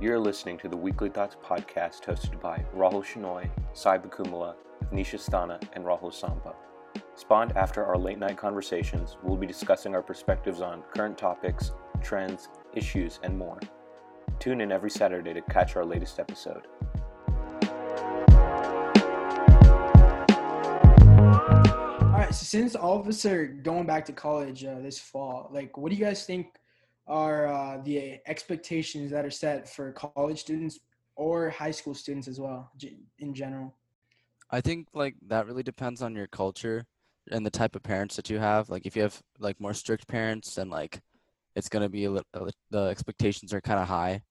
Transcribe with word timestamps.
You're 0.00 0.18
listening 0.18 0.56
to 0.60 0.68
the 0.70 0.78
Weekly 0.78 1.10
Thoughts 1.10 1.36
podcast 1.44 2.04
hosted 2.04 2.40
by 2.40 2.64
Rahul 2.74 3.04
Shenoy, 3.04 3.50
Sai 3.74 3.98
Bakumala, 3.98 4.54
Nisha 4.90 5.20
Stana, 5.20 5.62
and 5.74 5.84
Rahul 5.84 6.10
Samba. 6.10 6.54
Spawned 7.16 7.54
after 7.54 7.84
our 7.84 7.98
late 7.98 8.18
night 8.18 8.38
conversations, 8.38 9.18
we'll 9.22 9.36
be 9.36 9.46
discussing 9.46 9.94
our 9.94 10.00
perspectives 10.00 10.62
on 10.62 10.82
current 10.96 11.18
topics, 11.18 11.72
trends, 12.00 12.48
issues, 12.72 13.20
and 13.24 13.36
more. 13.36 13.60
Tune 14.38 14.62
in 14.62 14.72
every 14.72 14.88
Saturday 14.88 15.34
to 15.34 15.42
catch 15.42 15.76
our 15.76 15.84
latest 15.84 16.18
episode. 16.18 16.66
All 22.00 22.16
right, 22.16 22.34
so 22.34 22.44
since 22.46 22.74
all 22.74 22.98
of 22.98 23.06
us 23.06 23.26
are 23.26 23.48
going 23.48 23.84
back 23.84 24.06
to 24.06 24.14
college 24.14 24.64
uh, 24.64 24.78
this 24.78 24.98
fall, 24.98 25.50
like, 25.52 25.76
what 25.76 25.90
do 25.90 25.94
you 25.94 26.02
guys 26.02 26.24
think 26.24 26.46
are 27.10 27.48
uh, 27.48 27.78
the 27.82 28.20
expectations 28.26 29.10
that 29.10 29.24
are 29.24 29.30
set 29.30 29.68
for 29.68 29.92
college 29.92 30.38
students 30.38 30.78
or 31.16 31.50
high 31.50 31.72
school 31.72 31.92
students 31.92 32.28
as 32.28 32.40
well, 32.40 32.70
in 33.18 33.34
general? 33.34 33.74
I 34.50 34.60
think 34.60 34.88
like 34.94 35.16
that 35.28 35.46
really 35.46 35.62
depends 35.62 36.02
on 36.02 36.14
your 36.14 36.28
culture 36.28 36.86
and 37.30 37.44
the 37.44 37.50
type 37.50 37.76
of 37.76 37.82
parents 37.82 38.16
that 38.16 38.30
you 38.30 38.38
have. 38.38 38.70
Like 38.70 38.86
if 38.86 38.96
you 38.96 39.02
have 39.02 39.20
like 39.38 39.60
more 39.60 39.74
strict 39.74 40.08
parents, 40.08 40.54
then 40.54 40.70
like 40.70 41.00
it's 41.54 41.68
gonna 41.68 41.88
be 41.88 42.06
a 42.06 42.22
the 42.70 42.82
expectations 42.84 43.52
are 43.52 43.60
kind 43.60 43.80
of 43.80 43.88
high. 43.88 44.22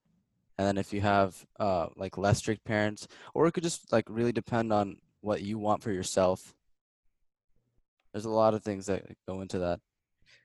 And 0.57 0.67
then 0.67 0.77
if 0.77 0.91
you 0.93 1.01
have 1.01 1.45
uh 1.59 1.87
like 1.95 2.17
less 2.17 2.39
strict 2.39 2.63
parents, 2.63 3.07
or 3.33 3.47
it 3.47 3.53
could 3.53 3.63
just 3.63 3.91
like 3.91 4.05
really 4.09 4.31
depend 4.33 4.73
on 4.73 4.97
what 5.21 5.41
you 5.41 5.57
want 5.57 5.83
for 5.83 5.91
yourself. 5.91 6.53
There's 8.13 8.25
a 8.25 8.29
lot 8.29 8.53
of 8.53 8.63
things 8.63 8.87
that 8.87 9.05
go 9.27 9.41
into 9.41 9.59
that. 9.59 9.79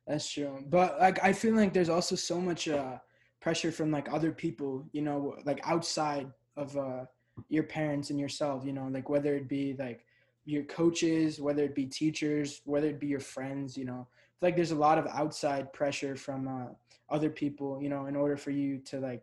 That's 0.06 0.30
true. 0.30 0.62
But 0.68 0.98
like 1.00 1.22
I 1.24 1.32
feel 1.32 1.54
like 1.54 1.72
there's 1.72 1.88
also 1.88 2.14
so 2.16 2.40
much 2.40 2.68
uh 2.68 2.98
pressure 3.40 3.72
from 3.72 3.90
like 3.90 4.12
other 4.12 4.32
people, 4.32 4.84
you 4.92 5.02
know, 5.02 5.36
like 5.44 5.60
outside 5.64 6.30
of 6.56 6.76
uh 6.76 7.04
your 7.48 7.64
parents 7.64 8.10
and 8.10 8.20
yourself, 8.20 8.64
you 8.64 8.72
know, 8.72 8.86
like 8.88 9.08
whether 9.08 9.34
it 9.34 9.48
be 9.48 9.74
like 9.78 10.04
your 10.44 10.62
coaches, 10.64 11.40
whether 11.40 11.64
it 11.64 11.74
be 11.74 11.86
teachers, 11.86 12.60
whether 12.64 12.88
it 12.88 13.00
be 13.00 13.06
your 13.06 13.20
friends, 13.20 13.76
you 13.76 13.84
know. 13.84 14.06
Like 14.42 14.56
there's 14.56 14.72
a 14.72 14.76
lot 14.76 14.98
of 14.98 15.06
outside 15.06 15.72
pressure 15.72 16.16
from 16.16 16.48
uh 16.48 16.72
other 17.10 17.30
people, 17.30 17.80
you 17.82 17.88
know, 17.88 18.06
in 18.06 18.16
order 18.16 18.36
for 18.36 18.50
you 18.50 18.78
to 18.86 19.00
like 19.00 19.22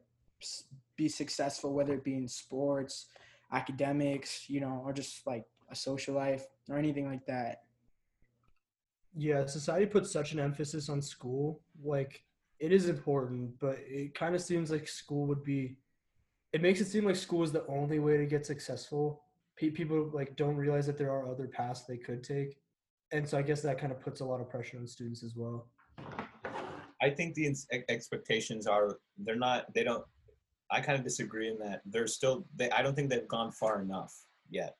be 0.96 1.08
successful, 1.08 1.74
whether 1.74 1.94
it 1.94 2.04
be 2.04 2.16
in 2.16 2.28
sports, 2.28 3.08
academics, 3.52 4.50
you 4.50 4.62
know, 4.62 4.82
or 4.84 4.94
just 4.94 5.26
like 5.28 5.46
a 5.70 5.76
social 5.76 6.16
life 6.16 6.48
or 6.70 6.78
anything 6.78 7.08
like 7.08 7.26
that. 7.28 7.64
Yeah, 9.16 9.46
society 9.46 9.86
puts 9.86 10.12
such 10.12 10.32
an 10.32 10.40
emphasis 10.40 10.90
on 10.90 11.02
school. 11.02 11.62
Like, 11.84 12.24
it 12.60 12.72
is 12.72 12.88
important, 12.88 13.60
but 13.60 13.78
it 13.80 14.14
kind 14.14 14.36
of 14.36 14.42
seems 14.42 14.72
like 14.72 14.88
school 14.88 15.26
would 15.28 15.44
be. 15.44 15.78
It 16.54 16.62
makes 16.62 16.80
it 16.80 16.86
seem 16.86 17.06
like 17.06 17.16
school 17.16 17.44
is 17.44 17.52
the 17.52 17.66
only 17.68 18.00
way 18.00 18.18
to 18.18 18.26
get 18.26 18.46
successful. 18.46 19.24
People 19.58 20.10
like 20.14 20.36
don't 20.36 20.56
realize 20.56 20.88
that 20.88 20.98
there 20.98 21.12
are 21.12 21.30
other 21.30 21.48
paths 21.48 21.84
they 21.84 21.98
could 21.98 22.24
take, 22.24 22.58
and 23.12 23.28
so 23.28 23.38
I 23.38 23.44
guess 23.44 23.62
that 23.62 23.78
kind 23.78 23.92
of 23.92 24.00
puts 24.00 24.22
a 24.22 24.26
lot 24.26 24.42
of 24.42 24.50
pressure 24.50 24.78
on 24.78 24.88
students 24.88 25.24
as 25.24 25.36
well. 25.36 25.68
I 27.02 27.10
think 27.10 27.36
the 27.36 27.54
expectations 27.90 28.66
are 28.66 29.00
they're 29.18 29.36
not 29.36 29.72
they 29.74 29.84
don't 29.84 30.04
I 30.72 30.82
kind 30.82 30.98
of 30.98 31.04
disagree 31.04 31.50
in 31.50 31.58
that 31.60 31.82
they're 31.86 32.08
still 32.08 32.46
they 32.56 32.70
I 32.72 32.82
don't 32.82 32.96
think 32.96 33.10
they've 33.10 33.28
gone 33.28 33.52
far 33.52 33.82
enough 33.82 34.14
yet. 34.50 34.76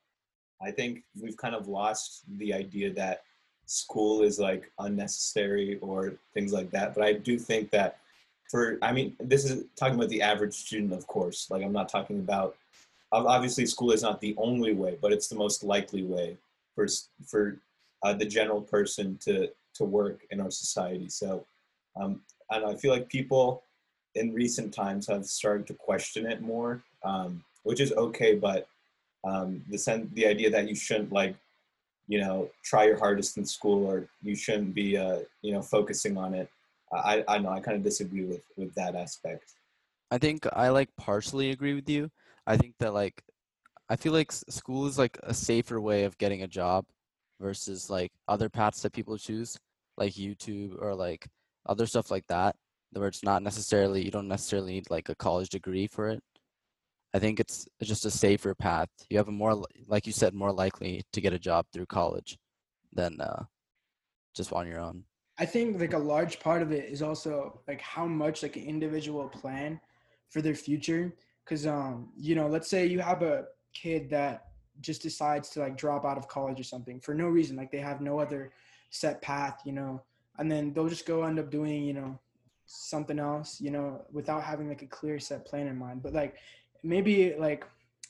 I 0.62 0.72
think 0.72 1.04
we've 1.20 1.38
kind 1.38 1.56
of 1.56 1.68
lost 1.68 2.24
the 2.38 2.54
idea 2.54 2.94
that 2.94 3.22
school 3.72 4.22
is 4.22 4.38
like 4.38 4.70
unnecessary 4.80 5.80
or 5.80 6.14
things 6.34 6.52
like 6.52 6.70
that, 6.72 6.94
but 6.94 7.04
I 7.04 7.14
do 7.14 7.40
think 7.40 7.72
that 7.72 8.00
for 8.50 8.78
I 8.82 8.92
mean 8.92 9.16
this 9.20 9.46
is 9.50 9.66
talking 9.78 9.96
about 9.96 10.10
the 10.10 10.22
average 10.22 10.54
student 10.54 10.92
of 10.92 11.08
course. 11.08 11.50
Like 11.50 11.64
I'm 11.64 11.72
not 11.72 11.88
talking 11.88 12.20
about 12.20 12.58
obviously 13.14 13.66
school 13.66 13.92
is 13.92 14.04
not 14.04 14.20
the 14.20 14.36
only 14.38 14.74
way, 14.74 14.98
but 15.02 15.14
it's 15.14 15.30
the 15.30 15.36
most 15.38 15.64
likely 15.64 16.04
way 16.04 16.38
for 16.76 16.86
for 17.26 17.58
uh, 18.04 18.14
the 18.14 18.26
general 18.26 18.62
person 18.62 19.18
to 19.22 19.50
to 19.76 19.86
work 19.86 20.20
in 20.32 20.42
our 20.42 20.52
society. 20.52 21.08
So 21.08 21.46
um, 21.96 22.22
and 22.50 22.66
I 22.66 22.76
feel 22.76 22.92
like 22.92 23.08
people 23.08 23.64
in 24.16 24.34
recent 24.34 24.74
times 24.74 25.08
have 25.08 25.26
started 25.26 25.66
to 25.68 25.74
question 25.74 26.26
it 26.26 26.42
more, 26.42 26.84
um, 27.06 27.42
which 27.64 27.80
is 27.80 27.94
okay. 27.94 28.36
But 28.36 28.68
um, 29.24 29.64
the 29.70 29.78
sen- 29.78 30.12
the 30.14 30.28
idea 30.28 30.50
that 30.50 30.68
you 30.68 30.76
shouldn't 30.76 31.14
like, 31.14 31.36
you 32.08 32.20
know, 32.20 32.50
try 32.64 32.86
your 32.86 32.98
hardest 32.98 33.38
in 33.38 33.46
school 33.46 33.86
or 33.86 34.08
you 34.22 34.36
shouldn't 34.36 34.74
be, 34.74 34.98
uh, 34.98 35.20
you 35.42 35.54
know, 35.54 35.62
focusing 35.62 36.18
on 36.18 36.34
it. 36.34 36.50
I 36.94 37.24
I 37.28 37.38
know 37.38 37.50
I 37.50 37.60
kind 37.62 37.78
of 37.78 37.84
disagree 37.84 38.26
with 38.26 38.44
with 38.58 38.74
that 38.76 38.96
aspect. 38.96 39.54
I 40.12 40.18
think 40.18 40.46
I 40.54 40.70
like 40.70 40.90
partially 40.98 41.52
agree 41.52 41.74
with 41.74 41.90
you. 41.90 42.10
I 42.46 42.58
think 42.58 42.76
that 42.80 42.94
like 42.94 43.24
I 43.90 43.96
feel 43.96 44.14
like 44.14 44.32
school 44.32 44.88
is 44.88 44.98
like 44.98 45.18
a 45.24 45.34
safer 45.34 45.80
way 45.80 46.04
of 46.04 46.18
getting 46.18 46.44
a 46.44 46.48
job 46.48 46.86
versus 47.40 47.90
like 47.90 48.12
other 48.28 48.50
paths 48.50 48.82
that 48.82 48.94
people 48.94 49.18
choose, 49.18 49.58
like 49.98 50.14
YouTube 50.14 50.82
or 50.82 50.96
like 50.96 51.28
other 51.68 51.86
stuff 51.86 52.12
like 52.12 52.26
that, 52.28 52.56
where 52.94 53.08
it's 53.08 53.24
not 53.24 53.44
necessarily 53.44 54.04
you 54.04 54.12
don't 54.12 54.28
necessarily 54.28 54.74
need 54.74 54.90
like 54.90 55.10
a 55.10 55.16
college 55.16 55.50
degree 55.50 55.88
for 55.88 56.10
it. 56.10 56.22
I 57.14 57.20
think 57.20 57.40
it's 57.40 57.68
just 57.82 58.06
a 58.06 58.12
safer 58.12 58.56
path. 58.56 58.90
You 59.10 59.18
have 59.18 59.28
a 59.28 59.32
more 59.32 59.66
like 59.88 60.08
you 60.08 60.14
said 60.14 60.34
more 60.34 60.52
likely 60.52 61.04
to 61.12 61.22
get 61.22 61.34
a 61.34 61.40
job 61.40 61.66
through 61.74 61.88
college 61.88 62.38
than 62.94 63.20
uh, 63.20 63.44
just 64.34 64.54
on 64.54 64.68
your 64.68 64.80
own. 64.80 65.04
I 65.38 65.46
think 65.46 65.80
like 65.80 65.94
a 65.94 65.98
large 65.98 66.40
part 66.40 66.62
of 66.62 66.72
it 66.72 66.90
is 66.90 67.02
also 67.02 67.62
like 67.68 67.82
how 67.82 68.06
much 68.06 68.44
like 68.44 68.56
an 68.56 68.64
individual 68.64 69.28
plan 69.28 69.80
for 70.30 70.42
their 70.42 70.56
future. 70.56 71.14
Cause 71.46 71.66
um, 71.66 72.10
you 72.16 72.36
know, 72.36 72.48
let's 72.48 72.70
say 72.70 72.86
you 72.86 73.00
have 73.00 73.24
a 73.24 73.46
kid 73.74 74.10
that 74.12 74.48
just 74.80 75.02
decides 75.02 75.50
to 75.50 75.60
like 75.60 75.78
drop 75.78 76.06
out 76.06 76.18
of 76.18 76.28
college 76.28 76.60
or 76.60 76.64
something 76.64 77.00
for 77.00 77.14
no 77.14 77.28
reason, 77.28 77.58
like 77.58 77.72
they 77.72 77.80
have 77.80 78.02
no 78.02 78.20
other 78.20 78.52
set 78.90 79.22
path, 79.22 79.62
you 79.66 79.74
know, 79.74 80.02
and 80.38 80.50
then 80.50 80.74
they'll 80.74 80.88
just 80.88 81.06
go 81.06 81.24
end 81.24 81.40
up 81.40 81.50
doing, 81.50 81.84
you 81.84 81.94
know, 81.94 82.20
something 82.66 83.20
else, 83.20 83.60
you 83.60 83.72
know, 83.72 84.02
without 84.12 84.44
having 84.44 84.70
like 84.70 84.82
a 84.82 84.88
clear 84.88 85.20
set 85.20 85.46
plan 85.46 85.68
in 85.68 85.78
mind. 85.78 86.02
But 86.02 86.14
like 86.14 86.36
maybe 86.84 87.36
like 87.38 87.66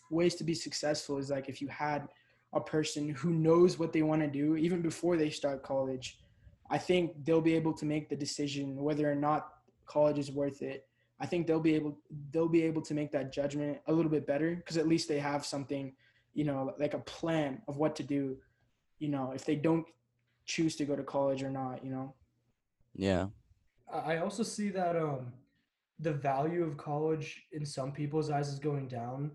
ways 0.09 0.35
to 0.35 0.43
be 0.43 0.53
successful 0.53 1.17
is 1.17 1.29
like 1.29 1.49
if 1.49 1.61
you 1.61 1.67
had 1.67 2.07
a 2.53 2.59
person 2.59 3.09
who 3.09 3.31
knows 3.31 3.79
what 3.79 3.93
they 3.93 4.01
want 4.01 4.21
to 4.21 4.27
do 4.27 4.57
even 4.57 4.81
before 4.81 5.15
they 5.15 5.29
start 5.29 5.63
college 5.63 6.21
I 6.71 6.77
think 6.77 7.25
they'll 7.25 7.41
be 7.41 7.53
able 7.53 7.73
to 7.73 7.85
make 7.85 8.09
the 8.09 8.15
decision 8.15 8.77
whether 8.77 9.11
or 9.11 9.15
not 9.15 9.49
college 9.85 10.17
is 10.17 10.31
worth 10.31 10.61
it. 10.61 10.87
I 11.19 11.25
think 11.25 11.45
they'll 11.45 11.59
be 11.59 11.75
able 11.75 11.99
they'll 12.31 12.47
be 12.47 12.63
able 12.63 12.81
to 12.83 12.93
make 12.93 13.11
that 13.11 13.33
judgment 13.33 13.79
a 13.87 13.93
little 13.93 14.09
bit 14.09 14.25
better 14.25 14.55
because 14.55 14.77
at 14.77 14.87
least 14.87 15.09
they 15.09 15.19
have 15.19 15.45
something, 15.45 15.93
you 16.33 16.45
know, 16.45 16.73
like 16.79 16.93
a 16.93 16.99
plan 16.99 17.61
of 17.67 17.75
what 17.75 17.95
to 17.97 18.03
do, 18.03 18.37
you 18.99 19.09
know, 19.09 19.33
if 19.35 19.43
they 19.43 19.55
don't 19.55 19.85
choose 20.45 20.77
to 20.77 20.85
go 20.85 20.95
to 20.95 21.03
college 21.03 21.43
or 21.43 21.49
not, 21.49 21.83
you 21.83 21.91
know. 21.91 22.15
Yeah. 22.95 23.27
I 23.93 24.13
I 24.13 24.17
also 24.19 24.41
see 24.41 24.69
that 24.69 24.95
um 24.95 25.33
the 26.01 26.13
value 26.13 26.63
of 26.63 26.77
college 26.77 27.43
in 27.51 27.65
some 27.65 27.91
people's 27.91 28.29
eyes 28.31 28.49
is 28.49 28.59
going 28.59 28.87
down. 28.87 29.31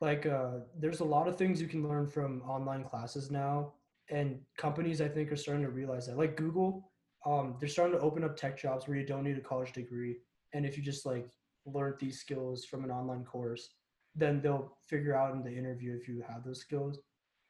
Like 0.00 0.26
uh 0.26 0.60
there's 0.78 1.00
a 1.00 1.04
lot 1.16 1.28
of 1.28 1.36
things 1.36 1.60
you 1.60 1.68
can 1.68 1.86
learn 1.86 2.06
from 2.06 2.42
online 2.42 2.84
classes 2.84 3.30
now 3.30 3.72
and 4.10 4.40
companies 4.56 5.00
I 5.00 5.08
think 5.08 5.30
are 5.32 5.36
starting 5.36 5.64
to 5.64 5.70
realize 5.70 6.06
that. 6.06 6.16
Like 6.18 6.36
Google, 6.36 6.90
um 7.26 7.56
they're 7.58 7.68
starting 7.68 7.96
to 7.98 8.02
open 8.02 8.24
up 8.24 8.36
tech 8.36 8.58
jobs 8.58 8.86
where 8.86 8.96
you 8.96 9.06
don't 9.06 9.24
need 9.24 9.38
a 9.38 9.40
college 9.52 9.72
degree 9.72 10.16
and 10.52 10.64
if 10.66 10.76
you 10.76 10.82
just 10.82 11.04
like 11.06 11.28
learn 11.66 11.94
these 12.00 12.18
skills 12.20 12.64
from 12.64 12.84
an 12.84 12.90
online 12.90 13.24
course, 13.24 13.64
then 14.14 14.40
they'll 14.42 14.76
figure 14.88 15.14
out 15.14 15.34
in 15.34 15.42
the 15.42 15.54
interview 15.62 15.96
if 16.00 16.08
you 16.08 16.22
have 16.28 16.44
those 16.44 16.60
skills. 16.60 16.98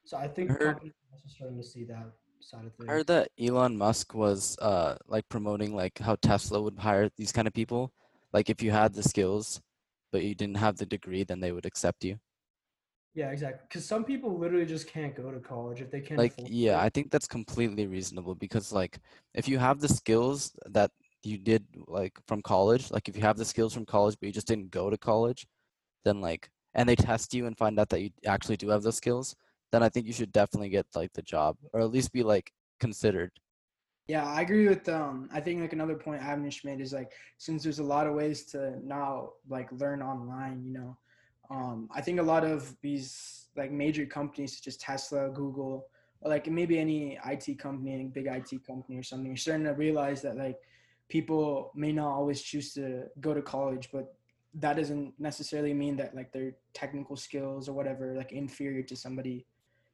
So 0.04 0.16
I 0.16 0.28
think 0.28 0.50
heard- 0.50 0.60
companies 0.60 0.92
are 0.92 1.14
also 1.14 1.28
starting 1.28 1.56
to 1.59 1.64
see 1.64 1.84
that 1.84 2.06
side 2.41 2.64
of 2.66 2.75
things. 2.75 2.88
I 2.88 2.92
heard 2.92 3.06
that 3.09 3.28
Elon 3.38 3.76
Musk 3.76 4.14
was 4.14 4.59
uh 4.60 4.97
like 5.06 5.28
promoting 5.28 5.75
like 5.75 5.98
how 5.98 6.16
Tesla 6.16 6.60
would 6.60 6.78
hire 6.78 7.09
these 7.16 7.32
kind 7.32 7.47
of 7.47 7.54
people. 7.54 7.92
Like 8.32 8.50
if 8.50 8.62
you 8.62 8.71
had 8.71 8.94
the 8.94 9.03
skills 9.03 9.60
but 10.12 10.22
you 10.22 10.34
didn't 10.34 10.56
have 10.56 10.77
the 10.77 10.86
degree, 10.86 11.22
then 11.22 11.41
they 11.41 11.53
would 11.53 11.66
accept 11.66 12.04
you. 12.04 12.18
Yeah, 13.15 13.30
exactly. 13.30 13.60
Because 13.68 13.84
some 13.84 14.04
people 14.04 14.38
literally 14.38 14.66
just 14.66 14.86
can't 14.86 15.15
go 15.15 15.30
to 15.30 15.41
college 15.41 15.80
if 15.80 15.91
they 15.91 16.00
can't. 16.00 16.18
Like 16.18 16.34
yeah, 16.47 16.80
it. 16.80 16.84
I 16.84 16.88
think 16.88 17.10
that's 17.10 17.27
completely 17.27 17.86
reasonable 17.86 18.34
because 18.34 18.72
like 18.72 18.98
if 19.34 19.48
you 19.48 19.59
have 19.59 19.80
the 19.80 19.88
skills 19.88 20.53
that 20.66 20.91
you 21.22 21.38
did 21.38 21.65
like 21.86 22.18
from 22.27 22.41
college, 22.42 22.91
like 22.91 23.09
if 23.09 23.16
you 23.16 23.22
have 23.22 23.36
the 23.36 23.44
skills 23.44 23.74
from 23.74 23.84
college 23.84 24.16
but 24.21 24.27
you 24.27 24.33
just 24.33 24.47
didn't 24.47 24.71
go 24.71 24.91
to 24.91 24.98
college, 24.98 25.47
then 26.04 26.21
like 26.21 26.50
and 26.74 26.88
they 26.88 26.97
test 26.97 27.34
you 27.34 27.47
and 27.47 27.59
find 27.59 27.78
out 27.80 27.88
that 27.88 28.00
you 28.00 28.10
actually 28.26 28.56
do 28.56 28.68
have 28.68 28.83
those 28.83 28.97
skills, 28.97 29.34
then 29.72 29.83
I 29.83 29.88
think 29.88 30.06
you 30.06 30.12
should 30.12 30.33
definitely 30.33 30.68
get 30.68 30.86
like 30.94 31.12
the 31.12 31.22
job 31.22 31.56
or 31.72 31.80
at 31.80 31.91
least 31.91 32.12
be 32.12 32.22
like 32.22 32.53
considered. 32.78 33.33
Yeah, 34.10 34.27
I 34.27 34.41
agree 34.41 34.66
with 34.66 34.89
um 34.89 35.28
I 35.33 35.41
think 35.41 35.60
like 35.60 35.72
another 35.72 35.95
point 35.95 36.21
Avnish 36.21 36.65
made 36.65 36.80
is 36.80 36.92
like 36.92 37.12
since 37.39 37.62
there's 37.62 37.78
a 37.78 37.91
lot 37.95 38.09
of 38.09 38.15
ways 38.15 38.42
to 38.47 38.60
now 38.84 39.34
like 39.48 39.68
learn 39.71 40.03
online, 40.03 40.65
you 40.65 40.72
know. 40.72 40.97
Um 41.48 41.89
I 41.95 42.01
think 42.01 42.18
a 42.18 42.28
lot 42.34 42.42
of 42.42 42.74
these 42.83 43.47
like 43.57 43.71
major 43.71 44.07
companies 44.07 44.57
such 44.57 44.66
as 44.66 44.77
Tesla, 44.77 45.30
Google, 45.30 45.86
or 46.22 46.28
like 46.28 46.48
maybe 46.48 46.77
any 46.80 47.21
IT 47.24 47.47
company, 47.60 47.92
any 47.95 48.09
big 48.18 48.27
IT 48.27 48.51
company 48.66 48.98
or 48.98 49.04
something, 49.04 49.30
are 49.33 49.36
starting 49.45 49.66
to 49.66 49.74
realize 49.74 50.22
that 50.22 50.36
like 50.36 50.59
people 51.09 51.71
may 51.77 51.92
not 51.92 52.10
always 52.18 52.42
choose 52.42 52.74
to 52.74 53.04
go 53.21 53.33
to 53.33 53.42
college, 53.42 53.91
but 53.92 54.12
that 54.54 54.74
doesn't 54.77 55.15
necessarily 55.21 55.72
mean 55.72 55.97
that 55.98 56.16
like 56.16 56.33
their 56.33 56.51
technical 56.74 57.15
skills 57.15 57.68
or 57.68 57.74
whatever 57.74 58.16
like 58.16 58.33
inferior 58.33 58.83
to 58.83 58.97
somebody 58.97 59.47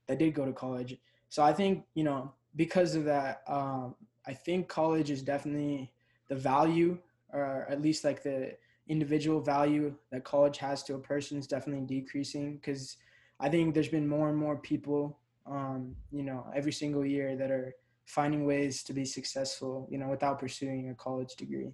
that 0.06 0.18
did 0.18 0.32
go 0.32 0.46
to 0.46 0.54
college. 0.54 0.96
So 1.28 1.42
I 1.42 1.52
think 1.52 1.84
you 1.94 2.04
know 2.04 2.32
because 2.56 2.94
of 2.94 3.04
that, 3.04 3.42
um, 3.46 3.94
I 4.26 4.32
think 4.32 4.68
college 4.68 5.10
is 5.10 5.22
definitely 5.22 5.92
the 6.28 6.34
value, 6.34 6.98
or 7.32 7.66
at 7.68 7.80
least 7.80 8.02
like 8.02 8.22
the 8.22 8.56
individual 8.88 9.40
value 9.40 9.94
that 10.10 10.24
college 10.24 10.58
has 10.58 10.82
to 10.84 10.94
a 10.94 10.98
person 10.98 11.38
is 11.38 11.46
definitely 11.46 11.84
decreasing 11.86 12.56
because 12.56 12.96
I 13.38 13.48
think 13.48 13.74
there's 13.74 13.88
been 13.88 14.08
more 14.08 14.28
and 14.28 14.38
more 14.38 14.56
people, 14.56 15.18
um, 15.46 15.94
you 16.10 16.22
know, 16.22 16.46
every 16.54 16.72
single 16.72 17.04
year 17.04 17.36
that 17.36 17.50
are 17.50 17.74
finding 18.06 18.46
ways 18.46 18.82
to 18.84 18.92
be 18.92 19.04
successful, 19.04 19.86
you 19.90 19.98
know, 19.98 20.08
without 20.08 20.38
pursuing 20.38 20.90
a 20.90 20.94
college 20.94 21.34
degree. 21.36 21.72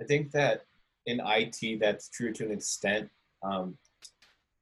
I 0.00 0.04
think 0.04 0.32
that 0.32 0.64
in 1.06 1.20
IT, 1.24 1.78
that's 1.80 2.08
true 2.08 2.32
to 2.32 2.44
an 2.46 2.52
extent. 2.52 3.10
Um, 3.42 3.76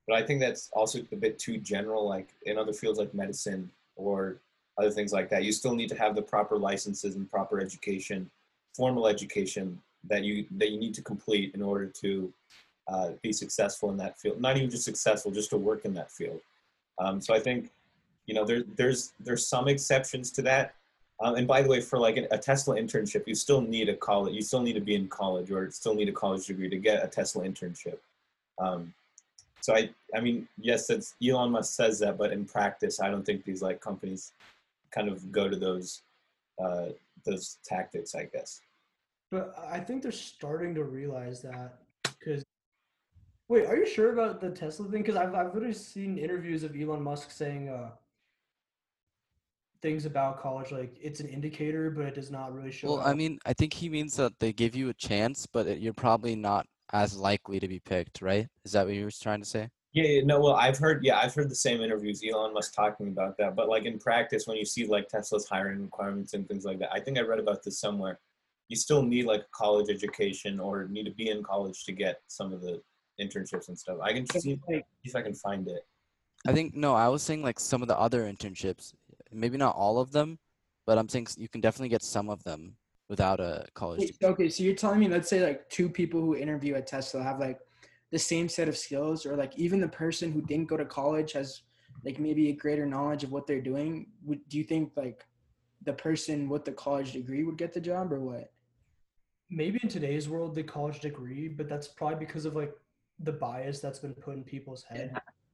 but 0.06 0.16
I 0.16 0.26
think 0.26 0.40
that's 0.40 0.70
also 0.72 1.00
a 1.12 1.16
bit 1.16 1.38
too 1.38 1.58
general, 1.58 2.08
like 2.08 2.28
in 2.44 2.58
other 2.58 2.72
fields 2.72 2.98
like 2.98 3.14
medicine 3.14 3.70
or 3.96 4.40
other 4.78 4.90
things 4.90 5.12
like 5.12 5.28
that. 5.30 5.44
You 5.44 5.52
still 5.52 5.74
need 5.74 5.88
to 5.88 5.96
have 5.96 6.14
the 6.14 6.22
proper 6.22 6.56
licenses 6.56 7.16
and 7.16 7.30
proper 7.30 7.60
education, 7.60 8.30
formal 8.74 9.06
education 9.06 9.80
that 10.08 10.22
you 10.24 10.46
that 10.56 10.70
you 10.70 10.78
need 10.78 10.94
to 10.94 11.02
complete 11.02 11.54
in 11.54 11.62
order 11.62 11.86
to 11.86 12.32
uh, 12.86 13.10
be 13.22 13.32
successful 13.32 13.90
in 13.90 13.96
that 13.98 14.18
field. 14.18 14.40
Not 14.40 14.56
even 14.56 14.70
just 14.70 14.84
successful, 14.84 15.30
just 15.30 15.50
to 15.50 15.56
work 15.56 15.84
in 15.84 15.94
that 15.94 16.10
field. 16.10 16.40
Um, 16.98 17.20
so 17.20 17.34
I 17.34 17.40
think, 17.40 17.70
you 18.26 18.34
know, 18.34 18.44
there, 18.44 18.62
there's 18.76 19.12
there's 19.20 19.46
some 19.46 19.68
exceptions 19.68 20.30
to 20.32 20.42
that. 20.42 20.74
Um, 21.20 21.34
and 21.34 21.48
by 21.48 21.62
the 21.62 21.68
way, 21.68 21.80
for 21.80 21.98
like 21.98 22.16
a 22.16 22.38
Tesla 22.38 22.76
internship, 22.76 23.26
you 23.26 23.34
still 23.34 23.60
need 23.60 23.88
a 23.88 23.96
college. 23.96 24.34
You 24.34 24.42
still 24.42 24.62
need 24.62 24.74
to 24.74 24.80
be 24.80 24.94
in 24.94 25.08
college 25.08 25.50
or 25.50 25.68
still 25.72 25.94
need 25.94 26.08
a 26.08 26.12
college 26.12 26.46
degree 26.46 26.68
to 26.68 26.78
get 26.78 27.04
a 27.04 27.08
Tesla 27.08 27.44
internship. 27.44 27.98
Um, 28.60 28.94
so 29.60 29.74
I, 29.74 29.90
I 30.14 30.20
mean, 30.20 30.46
yes, 30.58 30.86
that's 30.86 31.16
Elon 31.20 31.50
Musk 31.50 31.74
says 31.74 31.98
that, 31.98 32.16
but 32.16 32.32
in 32.32 32.44
practice, 32.44 33.00
I 33.00 33.10
don't 33.10 33.24
think 33.24 33.44
these 33.44 33.62
like 33.62 33.80
companies 33.80 34.32
kind 34.90 35.08
of 35.08 35.30
go 35.30 35.48
to 35.48 35.56
those 35.56 36.02
uh, 36.62 36.88
those 37.24 37.58
tactics. 37.64 38.14
I 38.14 38.24
guess. 38.32 38.60
But 39.30 39.54
I 39.70 39.80
think 39.80 40.02
they're 40.02 40.12
starting 40.12 40.74
to 40.74 40.84
realize 40.84 41.42
that 41.42 41.78
because 42.02 42.44
wait, 43.48 43.66
are 43.66 43.76
you 43.76 43.86
sure 43.86 44.12
about 44.12 44.40
the 44.40 44.50
Tesla 44.50 44.88
thing? 44.88 45.02
Because 45.02 45.16
I've 45.16 45.34
I've 45.34 45.54
literally 45.54 45.74
seen 45.74 46.18
interviews 46.18 46.62
of 46.62 46.74
Elon 46.74 47.02
Musk 47.02 47.30
saying 47.30 47.68
uh, 47.68 47.90
things 49.82 50.06
about 50.06 50.40
college 50.40 50.72
like 50.72 50.96
it's 51.00 51.20
an 51.20 51.28
indicator, 51.28 51.90
but 51.90 52.06
it 52.06 52.14
does 52.14 52.30
not 52.30 52.54
really 52.54 52.72
show. 52.72 52.88
Well, 52.96 53.06
I 53.06 53.14
mean, 53.14 53.38
I 53.44 53.52
think 53.52 53.72
he 53.72 53.88
means 53.88 54.16
that 54.16 54.38
they 54.38 54.52
give 54.52 54.74
you 54.74 54.88
a 54.88 54.94
chance, 54.94 55.46
but 55.46 55.66
it, 55.66 55.78
you're 55.78 55.92
probably 55.92 56.36
not 56.36 56.66
as 56.92 57.16
likely 57.16 57.60
to 57.60 57.68
be 57.68 57.80
picked, 57.80 58.22
right? 58.22 58.48
Is 58.64 58.72
that 58.72 58.86
what 58.86 58.94
you 58.94 59.04
were 59.04 59.10
trying 59.10 59.40
to 59.40 59.46
say? 59.46 59.68
Yeah, 59.92 60.04
yeah, 60.04 60.22
no, 60.24 60.40
well, 60.40 60.54
I've 60.54 60.78
heard, 60.78 61.02
yeah, 61.02 61.18
I've 61.18 61.34
heard 61.34 61.48
the 61.48 61.54
same 61.54 61.80
interviews, 61.80 62.22
Elon 62.22 62.52
Musk 62.52 62.74
talking 62.74 63.08
about 63.08 63.38
that. 63.38 63.56
But 63.56 63.68
like 63.68 63.84
in 63.84 63.98
practice, 63.98 64.46
when 64.46 64.56
you 64.56 64.64
see 64.64 64.86
like 64.86 65.08
Tesla's 65.08 65.48
hiring 65.48 65.80
requirements 65.82 66.34
and 66.34 66.46
things 66.46 66.64
like 66.64 66.78
that, 66.80 66.92
I 66.92 67.00
think 67.00 67.16
I 67.16 67.22
read 67.22 67.38
about 67.38 67.62
this 67.62 67.80
somewhere. 67.80 68.20
You 68.68 68.76
still 68.76 69.02
need 69.02 69.24
like 69.24 69.40
a 69.40 69.46
college 69.52 69.88
education 69.88 70.60
or 70.60 70.88
need 70.88 71.04
to 71.04 71.10
be 71.12 71.30
in 71.30 71.42
college 71.42 71.84
to 71.84 71.92
get 71.92 72.20
some 72.26 72.52
of 72.52 72.60
the 72.60 72.82
internships 73.18 73.68
and 73.68 73.78
stuff. 73.78 73.98
I 74.02 74.12
can 74.12 74.26
see 74.26 74.60
if 75.04 75.16
I 75.16 75.22
can 75.22 75.34
find 75.34 75.66
it. 75.68 75.86
I 76.46 76.52
think 76.52 76.74
no, 76.74 76.94
I 76.94 77.08
was 77.08 77.22
saying 77.22 77.42
like 77.42 77.58
some 77.58 77.82
of 77.82 77.88
the 77.88 77.98
other 77.98 78.30
internships, 78.30 78.92
maybe 79.32 79.56
not 79.56 79.74
all 79.74 79.98
of 79.98 80.12
them, 80.12 80.38
but 80.86 80.98
I'm 80.98 81.08
saying 81.08 81.28
you 81.36 81.48
can 81.48 81.60
definitely 81.60 81.88
get 81.88 82.02
some 82.02 82.28
of 82.28 82.44
them 82.44 82.76
without 83.08 83.40
a 83.40 83.64
college. 83.74 84.00
Wait, 84.00 84.16
okay, 84.22 84.48
so 84.48 84.62
you're 84.62 84.74
telling 84.74 85.00
me, 85.00 85.08
let's 85.08 85.28
say 85.28 85.44
like 85.44 85.68
two 85.70 85.88
people 85.88 86.20
who 86.20 86.36
interview 86.36 86.74
at 86.74 86.86
Tesla 86.86 87.22
have 87.22 87.40
like 87.40 87.58
the 88.10 88.18
same 88.18 88.48
set 88.48 88.68
of 88.68 88.76
skills, 88.76 89.26
or 89.26 89.36
like 89.36 89.56
even 89.58 89.80
the 89.80 89.88
person 89.88 90.32
who 90.32 90.40
didn't 90.42 90.68
go 90.68 90.76
to 90.76 90.84
college 90.84 91.32
has 91.32 91.62
like 92.04 92.18
maybe 92.18 92.48
a 92.48 92.52
greater 92.52 92.86
knowledge 92.86 93.24
of 93.24 93.32
what 93.32 93.46
they're 93.46 93.60
doing. 93.60 94.06
Would 94.24 94.46
do 94.48 94.56
you 94.58 94.64
think 94.64 94.92
like 94.96 95.26
the 95.82 95.92
person 95.92 96.48
with 96.48 96.64
the 96.64 96.72
college 96.72 97.12
degree 97.12 97.44
would 97.44 97.58
get 97.58 97.72
the 97.72 97.80
job, 97.80 98.12
or 98.12 98.20
what? 98.20 98.52
Maybe 99.50 99.80
in 99.82 99.88
today's 99.88 100.28
world, 100.28 100.54
the 100.54 100.62
college 100.62 101.00
degree, 101.00 101.48
but 101.48 101.68
that's 101.68 101.88
probably 101.88 102.16
because 102.24 102.44
of 102.44 102.54
like 102.54 102.74
the 103.20 103.32
bias 103.32 103.80
that's 103.80 103.98
been 103.98 104.14
put 104.14 104.36
in 104.36 104.44
people's 104.44 104.82
head. 104.82 105.10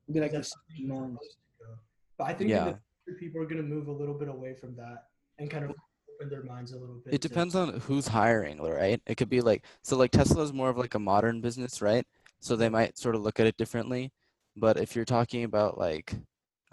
Yeah. 0.08 0.22
Like 0.22 0.32
That's 0.32 0.50
the 0.50 0.56
how 0.56 0.74
you're 0.76 0.88
norms. 0.88 1.12
supposed 1.20 1.30
to 1.60 1.64
go. 1.64 1.70
But 2.18 2.24
I 2.24 2.34
think 2.34 2.50
Yeah. 2.50 2.64
the 2.64 2.78
future, 3.06 3.18
people 3.20 3.40
are 3.40 3.46
going 3.46 3.56
to 3.56 3.62
move 3.62 3.86
a 3.88 3.92
little 3.92 4.14
bit 4.18 4.28
away 4.28 4.52
from 4.54 4.74
that 4.76 5.06
and 5.38 5.50
kind 5.50 5.64
of 5.64 5.70
open 6.14 6.28
their 6.28 6.42
minds 6.42 6.72
a 6.72 6.76
little 6.78 6.96
bit. 7.04 7.14
It 7.14 7.22
to- 7.22 7.28
depends 7.28 7.54
on 7.54 7.80
who's 7.80 8.08
hiring, 8.08 8.60
right? 8.60 9.00
It 9.06 9.14
could 9.16 9.30
be 9.30 9.40
like 9.40 9.64
so 9.82 9.96
like 9.96 10.10
Tesla 10.10 10.42
is 10.42 10.52
more 10.52 10.68
of 10.70 10.76
like 10.76 10.94
a 10.94 10.98
modern 10.98 11.40
business, 11.40 11.80
right? 11.80 12.06
So 12.40 12.56
they 12.56 12.69
might 12.69 12.98
sort 12.98 13.14
of 13.14 13.22
look 13.22 13.40
at 13.40 13.46
it 13.46 13.56
differently. 13.56 14.12
But 14.56 14.78
if 14.78 14.94
you're 14.94 15.04
talking 15.04 15.44
about 15.44 15.78
like 15.78 16.14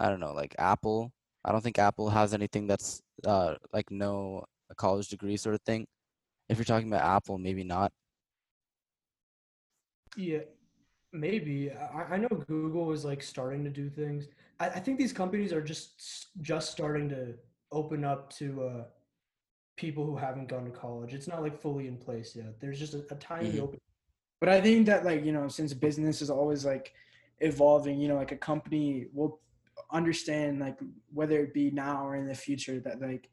I 0.00 0.08
don't 0.08 0.20
know, 0.20 0.32
like 0.32 0.54
Apple, 0.58 1.12
I 1.44 1.52
don't 1.52 1.62
think 1.62 1.78
Apple 1.78 2.10
has 2.10 2.34
anything 2.34 2.66
that's 2.66 3.00
uh 3.26 3.54
like 3.72 3.90
no 3.90 4.44
a 4.70 4.74
college 4.74 5.08
degree 5.08 5.36
sort 5.36 5.54
of 5.54 5.62
thing. 5.62 5.86
If 6.48 6.58
you're 6.58 6.64
talking 6.64 6.88
about 6.88 7.04
Apple, 7.04 7.38
maybe 7.38 7.64
not. 7.64 7.92
Yeah, 10.16 10.40
maybe. 11.12 11.70
I, 11.70 12.14
I 12.14 12.16
know 12.18 12.28
Google 12.28 12.92
is 12.92 13.04
like 13.04 13.22
starting 13.22 13.64
to 13.64 13.70
do 13.70 13.88
things. 13.88 14.28
I, 14.60 14.68
I 14.68 14.80
think 14.80 14.98
these 14.98 15.12
companies 15.12 15.52
are 15.52 15.62
just 15.62 16.28
just 16.42 16.70
starting 16.72 17.08
to 17.10 17.34
open 17.70 18.04
up 18.04 18.30
to 18.34 18.62
uh, 18.62 18.84
people 19.76 20.04
who 20.04 20.16
haven't 20.16 20.48
gone 20.48 20.64
to 20.66 20.70
college. 20.70 21.14
It's 21.14 21.28
not 21.28 21.42
like 21.42 21.58
fully 21.58 21.88
in 21.88 21.96
place 21.96 22.36
yet. 22.36 22.60
There's 22.60 22.78
just 22.78 22.94
a, 22.94 23.04
a 23.10 23.16
tiny 23.16 23.56
Mhm. 23.56 23.62
open. 23.62 23.78
But 24.42 24.48
I 24.48 24.60
think 24.60 24.86
that 24.86 25.04
like 25.04 25.24
you 25.24 25.30
know, 25.30 25.46
since 25.46 25.72
business 25.72 26.20
is 26.20 26.28
always 26.28 26.64
like 26.64 26.92
evolving, 27.38 28.00
you 28.00 28.08
know, 28.08 28.16
like 28.16 28.32
a 28.32 28.36
company 28.36 29.06
will 29.12 29.38
understand 29.92 30.58
like 30.58 30.80
whether 31.14 31.38
it 31.38 31.54
be 31.54 31.70
now 31.70 32.04
or 32.04 32.16
in 32.16 32.26
the 32.26 32.34
future 32.34 32.80
that 32.80 33.00
like 33.00 33.30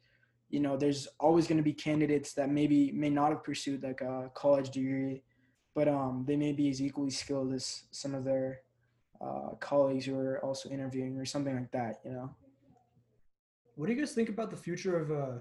you 0.51 0.59
know 0.59 0.77
there's 0.77 1.07
always 1.19 1.47
going 1.47 1.57
to 1.57 1.63
be 1.63 1.73
candidates 1.73 2.33
that 2.33 2.51
maybe 2.51 2.91
may 2.91 3.09
not 3.09 3.31
have 3.31 3.43
pursued 3.43 3.81
like 3.81 4.01
a 4.01 4.29
college 4.35 4.69
degree 4.69 5.23
but 5.73 5.87
um 5.87 6.25
they 6.27 6.35
may 6.35 6.51
be 6.51 6.69
as 6.69 6.79
equally 6.79 7.09
skilled 7.09 7.53
as 7.53 7.85
some 7.89 8.13
of 8.13 8.23
their 8.23 8.59
uh, 9.19 9.49
colleagues 9.59 10.05
who 10.05 10.15
are 10.15 10.43
also 10.45 10.69
interviewing 10.69 11.17
or 11.17 11.25
something 11.25 11.55
like 11.55 11.71
that 11.71 12.01
you 12.05 12.11
know? 12.11 12.29
What 13.75 13.87
do 13.87 13.93
you 13.93 13.99
guys 13.99 14.13
think 14.13 14.29
about 14.29 14.51
the 14.51 14.57
future 14.57 14.99
of 14.99 15.11
uh, 15.11 15.39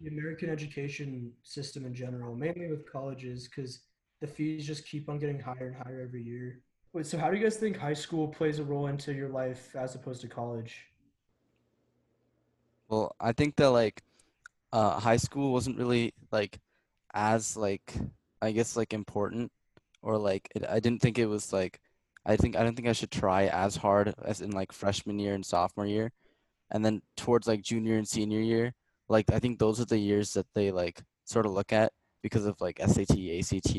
the 0.00 0.08
American 0.08 0.50
education 0.50 1.32
system 1.42 1.84
in 1.86 1.94
general, 1.94 2.34
mainly 2.36 2.68
with 2.68 2.90
colleges, 2.90 3.48
because 3.48 3.80
the 4.22 4.28
fees 4.28 4.66
just 4.66 4.86
keep 4.86 5.10
on 5.10 5.18
getting 5.18 5.38
higher 5.38 5.66
and 5.66 5.76
higher 5.76 6.00
every 6.00 6.22
year? 6.22 6.60
Wait, 6.94 7.04
so 7.04 7.18
how 7.18 7.30
do 7.30 7.36
you 7.36 7.42
guys 7.42 7.56
think 7.56 7.76
high 7.76 7.92
school 7.92 8.28
plays 8.28 8.58
a 8.60 8.64
role 8.64 8.86
into 8.86 9.12
your 9.12 9.28
life 9.28 9.74
as 9.74 9.94
opposed 9.94 10.20
to 10.22 10.28
college? 10.28 10.86
Well, 12.88 13.14
I 13.20 13.32
think 13.32 13.56
that 13.56 13.70
like 13.70 14.02
uh 14.72 14.98
high 15.00 15.16
school 15.16 15.52
wasn't 15.52 15.76
really 15.76 16.14
like 16.30 16.58
as 17.12 17.56
like 17.56 17.94
I 18.40 18.52
guess 18.52 18.76
like 18.76 18.94
important 18.94 19.50
or 20.02 20.16
like 20.18 20.48
it, 20.54 20.64
I 20.68 20.80
didn't 20.80 21.02
think 21.02 21.18
it 21.18 21.26
was 21.26 21.52
like 21.52 21.80
I 22.24 22.36
think 22.36 22.56
I 22.56 22.62
don't 22.62 22.76
think 22.76 22.88
I 22.88 22.92
should 22.92 23.10
try 23.10 23.46
as 23.46 23.74
hard 23.76 24.14
as 24.24 24.40
in 24.40 24.52
like 24.52 24.72
freshman 24.72 25.18
year 25.18 25.34
and 25.34 25.44
sophomore 25.44 25.86
year. 25.86 26.12
And 26.70 26.84
then 26.84 27.02
towards 27.16 27.48
like 27.48 27.62
junior 27.62 27.96
and 27.96 28.06
senior 28.06 28.40
year, 28.40 28.72
like 29.08 29.32
I 29.32 29.40
think 29.40 29.58
those 29.58 29.80
are 29.80 29.84
the 29.84 29.98
years 29.98 30.34
that 30.34 30.46
they 30.54 30.70
like 30.70 31.02
sort 31.24 31.46
of 31.46 31.52
look 31.52 31.72
at 31.72 31.92
because 32.22 32.46
of 32.46 32.60
like 32.60 32.80
SAT, 32.80 33.18
ACT 33.38 33.76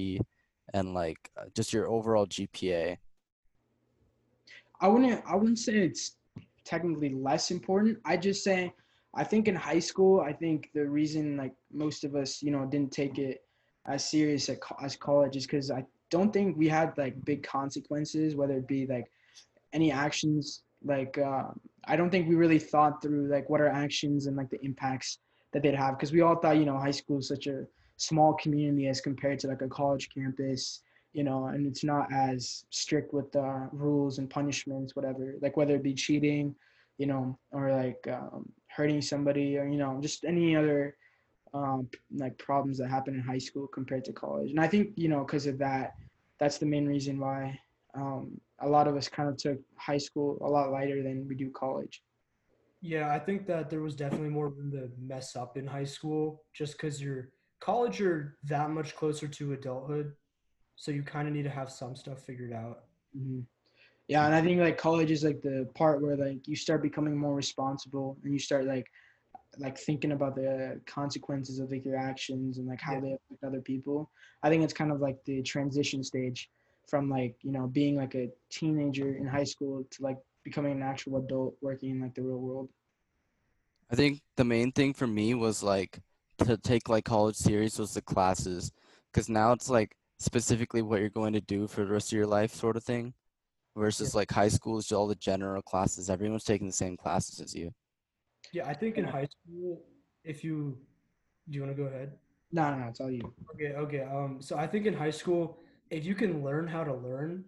and 0.74 0.94
like 0.94 1.30
uh, 1.38 1.46
just 1.56 1.74
your 1.74 1.90
overall 1.90 2.28
GPA. 2.28 2.98
I 4.82 4.88
wouldn't 4.88 5.24
I 5.26 5.36
wouldn't 5.36 5.60
say 5.60 5.74
it's 5.74 6.18
technically 6.66 7.14
less 7.14 7.52
important. 7.52 8.00
I 8.06 8.18
just 8.18 8.44
say 8.44 8.74
I 9.16 9.24
think 9.24 9.48
in 9.48 9.56
high 9.56 9.80
school, 9.80 10.22
I 10.22 10.34
think 10.34 10.70
the 10.74 10.86
reason 10.86 11.38
like 11.38 11.54
most 11.72 12.04
of 12.04 12.16
us, 12.16 12.42
you 12.42 12.52
know, 12.52 12.66
didn't 12.66 12.92
take 12.92 13.18
it 13.20 13.44
as 13.88 14.10
serious 14.10 14.50
at 14.50 14.58
as 14.82 14.96
college 14.96 15.36
is 15.36 15.46
because 15.46 15.70
I 15.72 15.86
don't 16.10 16.32
think 16.32 16.58
we 16.58 16.68
had 16.68 16.98
like 16.98 17.24
big 17.26 17.44
consequences, 17.44 18.36
whether 18.36 18.56
it 18.56 18.68
be 18.68 18.88
like 18.88 19.10
any 19.74 19.92
actions. 19.92 20.64
Like 20.84 21.18
uh, 21.18 21.46
I 21.86 21.96
don't 21.96 22.10
think 22.10 22.28
we 22.28 22.36
really 22.36 22.60
thought 22.60 23.02
through 23.02 23.28
like 23.28 23.50
what 23.50 23.62
our 23.62 23.70
actions 23.70 24.28
and 24.28 24.36
like 24.36 24.50
the 24.50 24.64
impacts 24.66 25.20
that 25.54 25.62
they'd 25.62 25.76
have 25.76 25.98
because 25.98 26.12
we 26.12 26.22
all 26.22 26.36
thought 26.36 26.58
you 26.58 26.66
know 26.66 26.78
high 26.78 26.92
school 26.92 27.20
is 27.20 27.28
such 27.28 27.48
a 27.48 27.66
small 28.08 28.34
community 28.34 28.88
as 28.88 29.02
compared 29.02 29.40
to 29.40 29.48
like 29.48 29.62
a 29.62 29.68
college 29.68 30.10
campus 30.14 30.82
you 31.14 31.24
know, 31.24 31.46
and 31.46 31.68
it's 31.68 31.84
not 31.84 32.12
as 32.12 32.66
strict 32.72 33.14
with 33.14 33.32
the 33.32 33.70
rules 33.72 34.18
and 34.18 34.30
punishments, 34.30 34.96
whatever, 34.96 35.36
like 35.42 35.56
whether 35.56 35.76
it 35.76 35.84
be 35.84 35.94
cheating, 35.94 36.56
you 36.98 37.06
know, 37.06 37.38
or 37.52 37.72
like 37.72 38.06
um, 38.12 38.52
hurting 38.68 39.02
somebody 39.02 39.58
or, 39.58 39.68
you 39.68 39.78
know, 39.78 40.00
just 40.02 40.26
any 40.26 40.56
other 40.56 40.98
um, 41.54 41.88
like 42.16 42.36
problems 42.40 42.80
that 42.80 42.90
happen 42.90 43.14
in 43.14 43.22
high 43.22 43.38
school 43.38 43.68
compared 43.68 44.04
to 44.06 44.12
college. 44.12 44.50
And 44.50 44.60
I 44.60 44.68
think, 44.68 44.90
you 44.96 45.08
know, 45.08 45.24
because 45.24 45.46
of 45.46 45.60
that, 45.60 45.94
that's 46.40 46.58
the 46.58 46.66
main 46.66 46.88
reason 46.88 47.20
why 47.20 47.60
um, 47.94 48.42
a 48.60 48.68
lot 48.68 48.88
of 48.88 48.96
us 48.98 49.08
kind 49.08 49.30
of 49.30 49.38
took 49.38 49.60
high 49.76 50.00
school 50.00 50.40
a 50.42 50.50
lot 50.50 50.72
lighter 50.72 51.04
than 51.04 51.28
we 51.28 51.36
do 51.36 51.52
college. 51.52 52.02
Yeah, 52.82 53.14
I 53.14 53.20
think 53.20 53.46
that 53.48 53.70
there 53.70 53.82
was 53.82 53.96
definitely 53.96 54.30
more 54.30 54.50
room 54.50 54.72
to 54.72 54.90
mess 55.00 55.36
up 55.36 55.58
in 55.58 55.68
high 55.68 55.86
school 55.86 56.42
just 56.54 56.74
because 56.74 57.00
you're 57.00 57.30
college, 57.64 58.00
you're 58.00 58.36
that 58.46 58.70
much 58.70 58.96
closer 58.96 59.28
to 59.28 59.54
adulthood. 59.54 60.14
So 60.76 60.92
you 60.92 61.04
kind 61.04 61.28
of 61.28 61.34
need 61.34 61.44
to 61.44 61.50
have 61.50 61.72
some 61.72 61.96
stuff 61.96 62.20
figured 62.22 62.54
out. 62.54 62.86
hmm 63.16 63.42
Yeah, 64.08 64.26
and 64.26 64.36
I 64.36 64.42
think 64.42 64.60
like 64.60 64.78
college 64.78 65.12
is 65.12 65.24
like 65.24 65.42
the 65.42 65.68
part 65.76 66.02
where 66.02 66.18
like 66.18 66.48
you 66.48 66.56
start 66.56 66.82
becoming 66.84 67.18
more 67.18 67.36
responsible 67.36 68.18
and 68.24 68.34
you 68.34 68.40
start 68.40 68.66
like 68.66 68.88
like 69.60 69.78
thinking 69.78 70.12
about 70.14 70.36
the 70.36 70.82
consequences 70.86 71.60
of 71.60 71.72
like 71.72 71.86
your 71.86 71.98
actions 71.98 72.58
and 72.58 72.68
like 72.68 72.82
how 72.82 72.94
Yeah. 72.94 73.02
they 73.02 73.14
affect 73.14 73.44
other 73.44 73.62
people. 73.62 74.10
I 74.44 74.50
think 74.50 74.64
it's 74.64 74.74
kind 74.74 74.92
of 74.92 75.00
like 75.00 75.24
the 75.26 75.42
transition 75.44 76.04
stage 76.04 76.50
from 76.90 77.10
like 77.10 77.36
you 77.44 77.52
know 77.52 77.68
being 77.68 77.96
like 77.98 78.16
a 78.16 78.30
teenager 78.50 79.16
in 79.16 79.28
high 79.28 79.46
school 79.46 79.86
to 79.92 80.04
like 80.04 80.18
becoming 80.44 80.74
an 80.74 80.84
actual 80.84 81.18
adult 81.18 81.56
working 81.62 81.92
in 81.92 82.02
like 82.02 82.16
the 82.16 82.24
real 82.24 82.40
world. 82.40 82.70
I 83.90 83.96
think 83.96 84.22
the 84.36 84.44
main 84.44 84.72
thing 84.74 84.94
for 84.94 85.08
me 85.08 85.34
was 85.36 85.64
like 85.64 86.02
to 86.46 86.58
take 86.58 86.90
like 86.90 87.06
college 87.06 87.36
serious 87.36 87.80
was 87.80 87.94
the 87.94 88.02
classes, 88.02 88.72
because 89.12 89.30
now 89.30 89.52
it's 89.52 89.70
like 89.70 89.96
specifically 90.20 90.82
what 90.82 91.00
you're 91.00 91.10
going 91.10 91.34
to 91.34 91.42
do 91.42 91.68
for 91.68 91.86
the 91.86 91.92
rest 91.92 92.12
of 92.12 92.18
your 92.18 92.28
life, 92.28 92.54
sort 92.54 92.78
of 92.78 92.84
thing, 92.84 93.14
versus 93.76 94.16
like 94.16 94.32
high 94.32 94.48
school 94.48 94.78
is 94.78 94.86
just 94.86 94.94
all 94.94 95.08
the 95.08 95.16
general 95.16 95.62
classes. 95.62 96.10
Everyone's 96.10 96.44
taking 96.44 96.68
the 96.68 96.74
same 96.74 96.98
classes 96.98 97.40
as 97.40 97.54
you. 97.54 97.72
Yeah, 98.54 98.68
I 98.68 98.74
think 98.74 98.98
in 98.98 99.06
high 99.06 99.26
school, 99.26 99.82
if 100.24 100.44
you 100.44 100.78
do 101.50 101.56
you 101.58 101.64
want 101.64 101.76
to 101.76 101.82
go 101.82 101.90
ahead? 101.90 102.14
No, 102.52 102.72
no, 102.72 102.78
no, 102.80 102.88
it's 102.88 103.02
all 103.02 103.12
you. 103.12 103.34
Okay, 103.54 103.74
okay. 103.74 104.02
Um, 104.04 104.38
so 104.42 104.58
I 104.58 104.68
think 104.68 104.86
in 104.86 104.94
high 104.94 105.12
school, 105.12 105.60
if 105.90 106.06
you 106.06 106.16
can 106.16 106.44
learn 106.44 106.68
how 106.68 106.84
to 106.84 106.94
learn, 106.94 107.44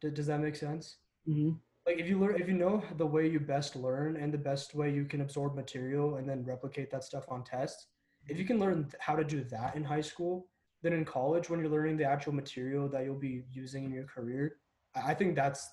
d- 0.00 0.10
does 0.10 0.26
that 0.26 0.40
make 0.40 0.56
sense? 0.56 0.96
hmm 1.26 1.52
Like 1.86 1.98
if 1.98 2.06
you 2.08 2.18
learn, 2.18 2.40
if 2.40 2.48
you 2.48 2.54
know 2.54 2.82
the 2.98 3.06
way 3.06 3.28
you 3.28 3.40
best 3.40 3.76
learn 3.76 4.16
and 4.16 4.32
the 4.32 4.38
best 4.38 4.74
way 4.74 4.92
you 4.92 5.04
can 5.04 5.20
absorb 5.20 5.54
material 5.54 6.16
and 6.16 6.28
then 6.28 6.44
replicate 6.44 6.90
that 6.90 7.04
stuff 7.04 7.24
on 7.28 7.44
tests, 7.44 7.86
if 8.28 8.38
you 8.38 8.44
can 8.44 8.58
learn 8.58 8.90
how 8.98 9.16
to 9.16 9.24
do 9.24 9.42
that 9.44 9.74
in 9.76 9.84
high 9.84 10.00
school, 10.00 10.46
then 10.82 10.92
in 10.92 11.04
college 11.04 11.48
when 11.48 11.60
you're 11.60 11.68
learning 11.68 11.96
the 11.96 12.04
actual 12.04 12.32
material 12.32 12.88
that 12.88 13.04
you'll 13.04 13.14
be 13.14 13.44
using 13.52 13.84
in 13.84 13.92
your 13.92 14.04
career, 14.04 14.56
I 14.94 15.14
think 15.14 15.34
that's 15.36 15.70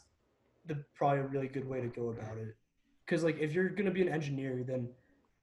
the 0.65 0.83
probably 0.95 1.19
a 1.19 1.23
really 1.23 1.47
good 1.47 1.67
way 1.67 1.81
to 1.81 1.87
go 1.87 2.09
about 2.09 2.37
it. 2.37 2.55
Because 3.05 3.23
like 3.23 3.39
if 3.39 3.53
you're 3.53 3.69
gonna 3.69 3.91
be 3.91 4.01
an 4.01 4.09
engineer, 4.09 4.63
then 4.65 4.89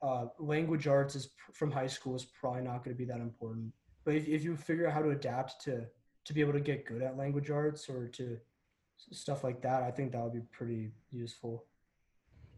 uh, 0.02 0.26
language 0.38 0.86
arts 0.86 1.14
is 1.14 1.30
from 1.52 1.70
high 1.70 1.86
school 1.86 2.14
is 2.14 2.24
probably 2.24 2.62
not 2.62 2.84
going 2.84 2.94
to 2.94 2.98
be 2.98 3.04
that 3.04 3.20
important. 3.20 3.72
But 4.04 4.14
if, 4.14 4.28
if 4.28 4.44
you 4.44 4.56
figure 4.56 4.86
out 4.86 4.92
how 4.92 5.02
to 5.02 5.10
adapt 5.10 5.60
to 5.64 5.86
to 6.24 6.34
be 6.34 6.40
able 6.40 6.52
to 6.52 6.60
get 6.60 6.84
good 6.86 7.02
at 7.02 7.16
language 7.16 7.50
arts 7.50 7.88
or 7.88 8.08
to 8.08 8.36
stuff 9.12 9.44
like 9.44 9.62
that, 9.62 9.84
I 9.84 9.92
think 9.92 10.12
that 10.12 10.22
would 10.22 10.32
be 10.32 10.40
pretty 10.50 10.90
useful. 11.12 11.64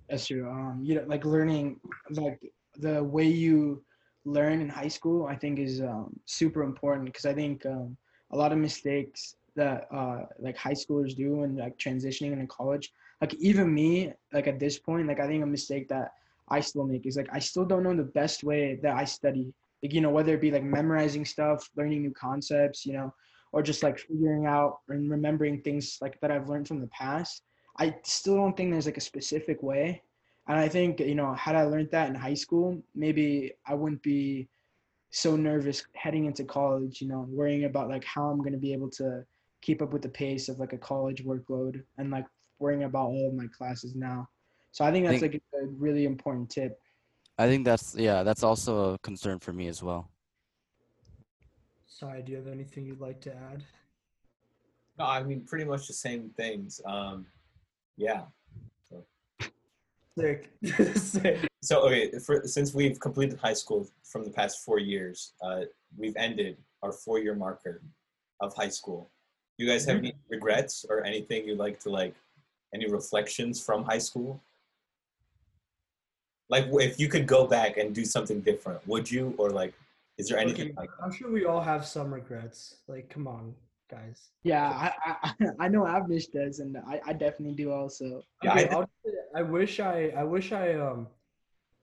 That's 0.08 0.26
true. 0.26 0.48
Um, 0.48 0.80
you 0.82 0.94
know, 0.94 1.04
like 1.06 1.26
learning, 1.26 1.78
like 2.10 2.40
the 2.78 3.04
way 3.04 3.26
you 3.26 3.84
learn 4.28 4.60
in 4.60 4.68
high 4.68 4.88
school, 4.88 5.26
I 5.26 5.36
think 5.36 5.58
is 5.58 5.80
um, 5.80 6.18
super 6.26 6.62
important 6.62 7.06
because 7.06 7.24
I 7.24 7.34
think 7.34 7.64
um, 7.66 7.96
a 8.30 8.36
lot 8.36 8.52
of 8.52 8.58
mistakes 8.58 9.36
that 9.56 9.88
uh, 9.92 10.20
like 10.38 10.56
high 10.56 10.72
schoolers 10.72 11.16
do 11.16 11.36
when 11.36 11.56
like 11.56 11.76
transitioning 11.78 12.32
into 12.32 12.46
college, 12.46 12.92
like 13.20 13.34
even 13.34 13.72
me, 13.74 14.12
like 14.32 14.46
at 14.46 14.60
this 14.60 14.78
point, 14.78 15.08
like 15.08 15.20
I 15.20 15.26
think 15.26 15.42
a 15.42 15.46
mistake 15.46 15.88
that 15.88 16.12
I 16.48 16.60
still 16.60 16.84
make 16.84 17.06
is 17.06 17.16
like 17.16 17.28
I 17.32 17.38
still 17.38 17.64
don't 17.64 17.82
know 17.82 17.96
the 17.96 18.02
best 18.02 18.44
way 18.44 18.78
that 18.82 18.96
I 18.96 19.04
study. 19.04 19.52
Like 19.82 19.92
you 19.92 20.00
know, 20.00 20.10
whether 20.10 20.34
it 20.34 20.40
be 20.40 20.50
like 20.50 20.64
memorizing 20.64 21.24
stuff, 21.24 21.68
learning 21.76 22.02
new 22.02 22.12
concepts, 22.12 22.84
you 22.84 22.92
know, 22.92 23.12
or 23.52 23.62
just 23.62 23.82
like 23.82 23.98
figuring 23.98 24.46
out 24.46 24.78
and 24.88 25.10
remembering 25.10 25.62
things 25.62 25.98
like 26.00 26.20
that 26.20 26.30
I've 26.30 26.48
learned 26.48 26.68
from 26.68 26.80
the 26.80 26.88
past. 26.88 27.42
I 27.78 27.94
still 28.04 28.36
don't 28.36 28.56
think 28.56 28.72
there's 28.72 28.86
like 28.86 28.96
a 28.96 29.12
specific 29.12 29.62
way. 29.62 30.02
And 30.48 30.58
I 30.58 30.68
think, 30.68 30.98
you 31.00 31.14
know, 31.14 31.34
had 31.34 31.54
I 31.54 31.64
learned 31.64 31.90
that 31.92 32.08
in 32.08 32.14
high 32.14 32.34
school, 32.34 32.82
maybe 32.94 33.52
I 33.66 33.74
wouldn't 33.74 34.02
be 34.02 34.48
so 35.10 35.36
nervous 35.36 35.84
heading 35.94 36.24
into 36.24 36.44
college, 36.44 37.00
you 37.02 37.08
know, 37.08 37.26
worrying 37.28 37.64
about 37.64 37.88
like 37.88 38.04
how 38.04 38.28
I'm 38.28 38.38
going 38.38 38.52
to 38.52 38.58
be 38.58 38.72
able 38.72 38.90
to 38.92 39.24
keep 39.60 39.82
up 39.82 39.92
with 39.92 40.02
the 40.02 40.08
pace 40.08 40.48
of 40.48 40.58
like 40.58 40.72
a 40.72 40.78
college 40.78 41.24
workload 41.24 41.82
and 41.98 42.10
like 42.10 42.24
worrying 42.58 42.84
about 42.84 43.08
all 43.08 43.28
of 43.28 43.34
my 43.34 43.46
classes 43.56 43.94
now. 43.94 44.28
So 44.72 44.84
I 44.84 44.90
think 44.90 45.06
that's 45.06 45.20
Think- 45.20 45.42
like 45.52 45.62
a 45.62 45.66
really 45.66 46.06
important 46.06 46.50
tip. 46.50 46.80
I 47.40 47.46
think 47.46 47.64
that's 47.64 47.94
yeah, 47.94 48.24
that's 48.24 48.42
also 48.42 48.94
a 48.94 48.98
concern 48.98 49.38
for 49.38 49.52
me 49.52 49.68
as 49.68 49.80
well. 49.80 50.10
Sai, 51.86 52.20
do 52.20 52.32
you 52.32 52.38
have 52.38 52.48
anything 52.48 52.84
you'd 52.84 53.00
like 53.00 53.20
to 53.22 53.30
add? 53.30 53.62
No, 54.98 55.04
I 55.04 55.22
mean 55.22 55.42
pretty 55.42 55.64
much 55.64 55.86
the 55.86 55.92
same 55.92 56.30
things. 56.36 56.80
Um, 56.84 57.26
yeah. 57.96 58.22
Sick. 60.18 60.50
Sick. 60.96 61.48
So 61.62 61.86
okay, 61.86 62.10
for, 62.18 62.42
since 62.44 62.74
we've 62.74 62.98
completed 63.00 63.38
high 63.38 63.54
school 63.54 63.88
from 64.04 64.24
the 64.24 64.30
past 64.30 64.64
four 64.64 64.78
years, 64.78 65.32
uh, 65.42 65.62
we've 65.96 66.16
ended 66.16 66.56
our 66.82 66.92
four-year 66.92 67.34
marker 67.34 67.82
of 68.40 68.54
high 68.54 68.68
school. 68.68 69.10
You 69.56 69.66
guys 69.66 69.84
have 69.86 69.98
any 69.98 70.14
regrets 70.28 70.84
or 70.88 71.04
anything 71.04 71.46
you'd 71.46 71.58
like 71.58 71.80
to 71.80 71.90
like, 71.90 72.14
any 72.72 72.88
reflections 72.88 73.60
from 73.64 73.84
high 73.84 73.98
school? 73.98 74.40
Like, 76.48 76.66
if 76.72 77.00
you 77.00 77.08
could 77.08 77.26
go 77.26 77.46
back 77.46 77.76
and 77.76 77.94
do 77.94 78.04
something 78.04 78.40
different, 78.40 78.86
would 78.86 79.10
you? 79.10 79.34
Or 79.36 79.50
like, 79.50 79.74
is 80.16 80.28
there 80.28 80.38
anything 80.38 80.66
Okay, 80.66 80.74
like 80.76 80.90
I'm 81.02 81.12
sure 81.12 81.30
we 81.30 81.44
all 81.44 81.60
have 81.60 81.84
some 81.86 82.12
regrets. 82.12 82.76
Like, 82.86 83.08
come 83.10 83.26
on, 83.26 83.54
guys. 83.88 84.30
Yeah, 84.42 84.68
I, 84.68 84.92
I, 85.24 85.32
I 85.60 85.68
know 85.74 85.82
Avnish 85.82 86.30
does, 86.32 86.60
and 86.60 86.76
I, 86.78 87.00
I 87.06 87.12
definitely 87.12 87.54
do 87.54 87.72
also. 87.72 88.22
Yeah, 88.42 88.52
Okay, 88.52 88.68
I- 88.68 88.72
I'll 88.74 88.80
just 88.82 88.92
say, 89.04 89.10
I 89.36 89.42
wish 89.42 89.80
I 89.80 90.12
I 90.16 90.24
wish 90.24 90.52
I 90.52 90.74
um 90.74 91.08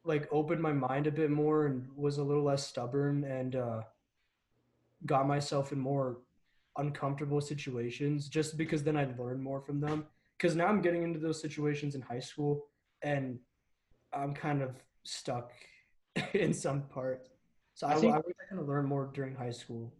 like 0.03 0.27
opened 0.31 0.61
my 0.61 0.71
mind 0.71 1.07
a 1.07 1.11
bit 1.11 1.31
more 1.31 1.65
and 1.65 1.87
was 1.95 2.17
a 2.19 2.23
little 2.23 2.43
less 2.43 2.65
stubborn 2.67 3.23
and 3.23 3.55
uh 3.55 3.81
got 5.05 5.27
myself 5.27 5.71
in 5.71 5.79
more 5.79 6.17
uncomfortable 6.77 7.41
situations 7.41 8.27
just 8.29 8.57
because 8.57 8.83
then 8.83 8.97
I'd 8.97 9.17
learn 9.19 9.41
more 9.41 9.61
from 9.61 9.79
them. 9.79 10.05
Cause 10.39 10.55
now 10.55 10.67
I'm 10.67 10.81
getting 10.81 11.03
into 11.03 11.19
those 11.19 11.41
situations 11.41 11.95
in 11.95 12.01
high 12.01 12.19
school 12.19 12.65
and 13.01 13.39
I'm 14.13 14.33
kind 14.33 14.61
of 14.61 14.75
stuck 15.03 15.51
in 16.33 16.53
some 16.53 16.83
parts. 16.83 17.29
So 17.73 17.87
I, 17.87 17.91
I 17.91 17.95
I, 17.95 17.99
think- 17.99 18.15
wish 18.27 18.35
I 18.45 18.49
kind 18.49 18.61
of 18.61 18.67
learned 18.67 18.87
more 18.87 19.09
during 19.13 19.35
high 19.35 19.51
school. 19.51 19.91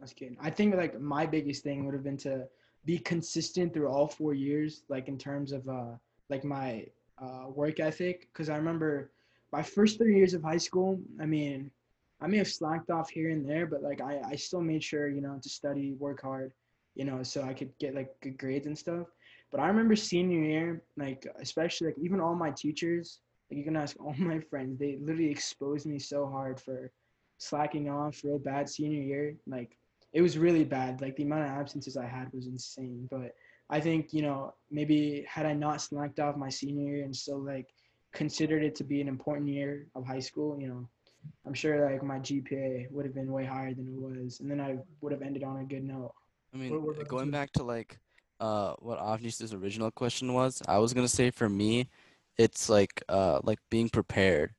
That's 0.00 0.12
good. 0.12 0.36
I 0.40 0.50
think 0.50 0.74
like 0.74 1.00
my 1.00 1.26
biggest 1.26 1.62
thing 1.62 1.84
would 1.84 1.94
have 1.94 2.04
been 2.04 2.16
to 2.18 2.46
be 2.84 2.98
consistent 2.98 3.74
through 3.74 3.88
all 3.88 4.06
four 4.06 4.32
years, 4.34 4.82
like 4.88 5.08
in 5.08 5.18
terms 5.18 5.52
of 5.52 5.68
uh 5.68 5.96
like 6.30 6.44
my 6.44 6.86
uh 7.20 7.46
work 7.48 7.80
ethic. 7.80 8.28
Cause 8.32 8.48
I 8.48 8.56
remember 8.56 9.10
my 9.52 9.62
first 9.62 9.98
three 9.98 10.16
years 10.16 10.34
of 10.34 10.42
high 10.42 10.58
school, 10.58 11.00
I 11.20 11.26
mean, 11.26 11.70
I 12.20 12.26
may 12.26 12.38
have 12.38 12.48
slacked 12.48 12.90
off 12.90 13.10
here 13.10 13.30
and 13.30 13.48
there, 13.48 13.66
but 13.66 13.82
like 13.82 14.00
I, 14.00 14.20
I 14.24 14.36
still 14.36 14.60
made 14.60 14.82
sure, 14.84 15.08
you 15.08 15.20
know, 15.20 15.38
to 15.42 15.48
study, 15.48 15.92
work 15.94 16.22
hard, 16.22 16.52
you 16.94 17.04
know, 17.04 17.22
so 17.22 17.42
I 17.42 17.54
could 17.54 17.76
get 17.78 17.94
like 17.94 18.14
good 18.20 18.38
grades 18.38 18.66
and 18.66 18.78
stuff. 18.78 19.06
But 19.50 19.60
I 19.60 19.66
remember 19.68 19.96
senior 19.96 20.40
year, 20.40 20.82
like 20.96 21.26
especially 21.40 21.88
like 21.88 21.98
even 21.98 22.20
all 22.20 22.34
my 22.34 22.50
teachers, 22.50 23.20
like 23.50 23.58
you 23.58 23.64
can 23.64 23.76
ask 23.76 23.96
all 24.00 24.14
my 24.18 24.38
friends, 24.40 24.78
they 24.78 24.96
literally 25.00 25.30
exposed 25.30 25.86
me 25.86 25.98
so 25.98 26.26
hard 26.26 26.60
for 26.60 26.92
slacking 27.38 27.88
off 27.88 28.22
real 28.24 28.38
bad 28.38 28.68
senior 28.68 29.02
year. 29.02 29.36
Like 29.46 29.76
it 30.12 30.22
was 30.22 30.38
really 30.38 30.64
bad. 30.64 31.00
Like 31.00 31.16
the 31.16 31.24
amount 31.24 31.42
of 31.44 31.50
absences 31.50 31.96
I 31.96 32.06
had 32.06 32.32
was 32.32 32.46
insane. 32.46 33.08
But 33.10 33.34
I 33.70 33.80
think, 33.80 34.12
you 34.12 34.22
know, 34.22 34.54
maybe 34.70 35.24
had 35.28 35.46
I 35.46 35.52
not 35.54 35.80
slacked 35.82 36.20
off 36.20 36.36
my 36.36 36.48
senior 36.48 36.94
year 36.96 37.04
and 37.04 37.14
still 37.14 37.40
like 37.44 37.66
considered 38.12 38.62
it 38.62 38.74
to 38.76 38.84
be 38.84 39.00
an 39.00 39.08
important 39.08 39.48
year 39.48 39.86
of 39.94 40.06
high 40.06 40.20
school, 40.20 40.58
you 40.58 40.68
know, 40.68 40.88
I'm 41.46 41.52
sure 41.54 41.90
like 41.90 42.02
my 42.02 42.18
GPA 42.18 42.90
would 42.90 43.04
have 43.04 43.14
been 43.14 43.30
way 43.30 43.44
higher 43.44 43.74
than 43.74 43.86
it 43.86 44.00
was. 44.00 44.40
And 44.40 44.50
then 44.50 44.60
I 44.60 44.78
would 45.02 45.12
have 45.12 45.22
ended 45.22 45.42
on 45.44 45.58
a 45.58 45.64
good 45.64 45.84
note. 45.84 46.12
I 46.54 46.56
mean, 46.56 46.72
What- 46.72 46.96
what 46.96 47.08
going 47.08 47.30
back 47.30 47.52
to 47.52 47.62
like 47.62 47.98
uh 48.40 48.74
what 48.78 49.00
Avnish's 49.00 49.52
original 49.52 49.90
question 49.90 50.32
was, 50.32 50.62
I 50.68 50.78
was 50.78 50.94
gonna 50.94 51.08
say 51.08 51.30
for 51.30 51.48
me, 51.48 51.88
it's 52.38 52.68
like 52.68 53.02
uh 53.08 53.40
like 53.42 53.58
being 53.68 53.88
prepared 53.88 54.54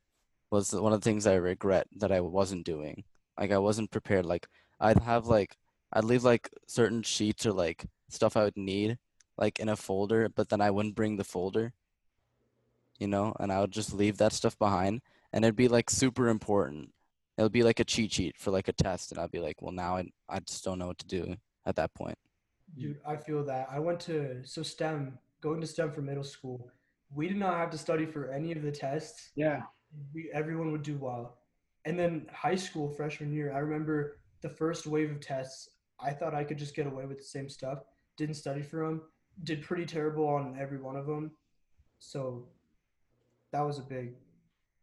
was 0.50 0.72
one 0.72 0.92
of 0.92 1.00
the 1.00 1.04
things 1.04 1.26
I 1.26 1.34
regret 1.34 1.88
that 1.96 2.12
I 2.12 2.20
wasn't 2.20 2.66
doing. 2.66 3.04
Like 3.38 3.50
I 3.50 3.58
wasn't 3.58 3.90
prepared. 3.90 4.26
Like 4.26 4.46
I'd 4.80 5.00
have 5.00 5.26
like 5.26 5.56
I'd 5.92 6.04
leave 6.04 6.24
like 6.24 6.50
certain 6.66 7.02
sheets 7.02 7.44
or 7.46 7.52
like 7.52 7.86
stuff 8.08 8.36
I 8.36 8.44
would 8.44 8.56
need 8.56 8.98
like 9.36 9.58
in 9.58 9.68
a 9.68 9.76
folder, 9.76 10.28
but 10.28 10.48
then 10.48 10.60
I 10.60 10.70
wouldn't 10.70 10.94
bring 10.94 11.16
the 11.16 11.24
folder. 11.24 11.72
You 12.98 13.08
know, 13.08 13.34
and 13.40 13.50
I 13.50 13.60
would 13.60 13.72
just 13.72 13.94
leave 13.94 14.18
that 14.18 14.32
stuff 14.32 14.58
behind 14.58 15.00
and 15.32 15.44
it'd 15.44 15.56
be 15.56 15.68
like 15.68 15.88
super 15.90 16.28
important. 16.28 16.92
It'll 17.38 17.48
be 17.48 17.62
like 17.62 17.80
a 17.80 17.84
cheat 17.84 18.12
sheet 18.12 18.36
for 18.36 18.50
like 18.50 18.68
a 18.68 18.72
test 18.72 19.12
and 19.12 19.20
I'd 19.20 19.30
be 19.30 19.40
like, 19.40 19.62
well 19.62 19.72
now 19.72 19.96
I 19.96 20.04
I 20.28 20.40
just 20.40 20.64
don't 20.64 20.78
know 20.78 20.88
what 20.88 20.98
to 20.98 21.06
do 21.06 21.36
at 21.66 21.76
that 21.76 21.94
point. 21.94 22.18
Dude, 22.78 23.00
I 23.06 23.16
feel 23.16 23.44
that. 23.44 23.68
I 23.70 23.78
went 23.78 24.00
to 24.00 24.42
so 24.44 24.62
STEM, 24.62 25.18
going 25.40 25.60
to 25.60 25.66
STEM 25.66 25.92
for 25.92 26.02
middle 26.02 26.24
school. 26.24 26.70
We 27.12 27.26
did 27.26 27.38
not 27.38 27.56
have 27.56 27.70
to 27.70 27.78
study 27.78 28.06
for 28.06 28.30
any 28.30 28.52
of 28.52 28.62
the 28.62 28.70
tests. 28.70 29.30
Yeah. 29.34 29.62
We 30.14 30.30
everyone 30.32 30.70
would 30.72 30.82
do 30.82 30.96
well. 30.96 31.38
And 31.84 31.98
then 31.98 32.26
high 32.32 32.54
school 32.56 32.90
freshman 32.90 33.32
year, 33.32 33.52
I 33.52 33.58
remember 33.58 34.18
the 34.42 34.48
first 34.48 34.86
wave 34.86 35.10
of 35.10 35.20
tests. 35.20 35.70
I 36.00 36.12
thought 36.12 36.34
I 36.34 36.44
could 36.44 36.58
just 36.58 36.74
get 36.74 36.86
away 36.86 37.06
with 37.06 37.18
the 37.18 37.24
same 37.24 37.48
stuff. 37.48 37.80
Didn't 38.16 38.36
study 38.36 38.62
for 38.62 38.86
them. 38.86 39.02
Did 39.44 39.62
pretty 39.62 39.86
terrible 39.86 40.26
on 40.26 40.56
every 40.58 40.80
one 40.80 40.96
of 40.96 41.06
them. 41.06 41.30
So 41.98 42.46
that 43.52 43.60
was 43.60 43.78
a 43.78 43.82
big 43.82 44.14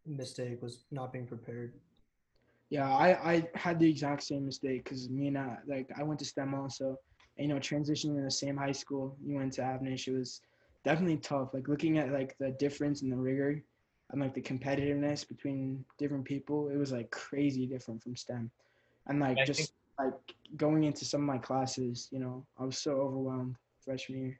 mistake 0.05 0.61
was 0.61 0.85
not 0.91 1.11
being 1.11 1.27
prepared. 1.27 1.73
Yeah, 2.69 2.93
I, 2.93 3.33
I 3.33 3.47
had 3.55 3.79
the 3.79 3.89
exact 3.89 4.23
same 4.23 4.45
mistake 4.45 4.83
because 4.83 5.09
me 5.09 5.27
and 5.27 5.37
I, 5.37 5.57
like 5.65 5.89
I 5.97 6.03
went 6.03 6.19
to 6.19 6.25
STEM 6.25 6.53
also, 6.53 6.97
and, 7.37 7.47
you 7.47 7.53
know, 7.53 7.59
transitioning 7.59 8.17
in 8.17 8.23
the 8.23 8.31
same 8.31 8.57
high 8.57 8.71
school, 8.71 9.15
you 9.23 9.35
went 9.35 9.53
to 9.53 9.61
Avnish, 9.61 10.07
it 10.07 10.17
was 10.17 10.41
definitely 10.83 11.17
tough. 11.17 11.53
Like 11.53 11.67
looking 11.67 11.97
at 11.97 12.11
like 12.11 12.37
the 12.39 12.51
difference 12.51 13.01
in 13.01 13.09
the 13.09 13.15
rigor 13.15 13.63
and 14.11 14.21
like 14.21 14.33
the 14.33 14.41
competitiveness 14.41 15.27
between 15.27 15.83
different 15.97 16.25
people, 16.25 16.69
it 16.69 16.77
was 16.77 16.91
like 16.91 17.09
crazy 17.11 17.65
different 17.65 18.03
from 18.03 18.15
STEM, 18.15 18.51
and 19.07 19.19
like 19.19 19.37
I 19.37 19.45
just 19.45 19.59
think- 19.59 19.71
like 19.99 20.35
going 20.55 20.83
into 20.83 21.05
some 21.05 21.21
of 21.21 21.27
my 21.27 21.37
classes, 21.37 22.07
you 22.11 22.19
know, 22.19 22.45
I 22.59 22.63
was 22.65 22.77
so 22.77 22.91
overwhelmed 22.91 23.55
freshman 23.83 24.19
year. 24.19 24.39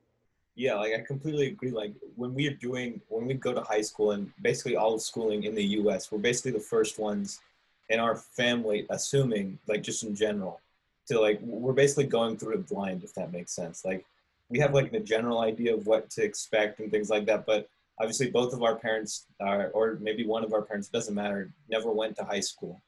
Yeah, 0.56 0.76
like 0.76 0.94
I 0.94 1.00
completely 1.02 1.48
agree. 1.48 1.72
Like 1.72 1.94
when 2.16 2.34
we 2.34 2.48
are 2.48 2.54
doing, 2.54 3.02
when 3.10 3.26
we 3.28 3.34
go 3.36 3.54
to 3.54 3.62
high 3.62 3.82
school 3.82 4.12
and 4.12 4.32
basically 4.42 4.76
all 4.76 4.96
of 4.96 5.02
schooling 5.02 5.44
in 5.44 5.54
the 5.54 5.64
U.S., 5.82 6.12
we're 6.12 6.18
basically 6.20 6.52
the 6.52 6.60
first 6.60 6.98
ones 7.00 7.42
in 7.90 8.00
our 8.00 8.16
family, 8.16 8.86
assuming 8.90 9.60
like 9.68 9.84
just 9.84 10.04
in 10.04 10.16
general, 10.16 10.60
to 11.08 11.20
like 11.20 11.40
we're 11.42 11.74
basically 11.74 12.06
going 12.06 12.38
through 12.38 12.56
it 12.56 12.68
blind, 12.68 13.04
if 13.04 13.14
that 13.14 13.32
makes 13.32 13.52
sense. 13.52 13.86
Like 13.86 14.06
we 14.50 14.60
have 14.60 14.74
like 14.74 14.94
a 14.94 15.00
general 15.00 15.42
idea 15.42 15.74
of 15.74 15.86
what 15.88 16.10
to 16.12 16.24
expect 16.24 16.80
and 16.80 16.90
things 16.92 17.10
like 17.10 17.26
that, 17.26 17.46
but 17.46 17.70
obviously 18.00 18.30
both 18.30 18.54
of 18.54 18.64
our 18.64 18.76
parents, 18.76 19.26
are, 19.40 19.70
or 19.70 19.98
maybe 20.02 20.26
one 20.26 20.44
of 20.44 20.54
our 20.54 20.62
parents, 20.62 20.88
doesn't 20.88 21.16
matter, 21.16 21.52
never 21.70 21.92
went 21.92 22.16
to 22.18 22.24
high 22.24 22.40
school. 22.40 22.82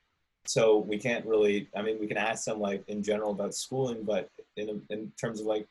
So 0.45 0.79
we 0.79 0.97
can't 0.97 1.25
really. 1.25 1.69
I 1.75 1.81
mean, 1.81 1.99
we 1.99 2.07
can 2.07 2.17
ask 2.17 2.45
them 2.45 2.59
like 2.59 2.83
in 2.87 3.03
general 3.03 3.31
about 3.31 3.53
schooling, 3.53 4.03
but 4.03 4.29
in 4.57 4.81
in 4.89 5.11
terms 5.19 5.39
of 5.39 5.45
like 5.45 5.67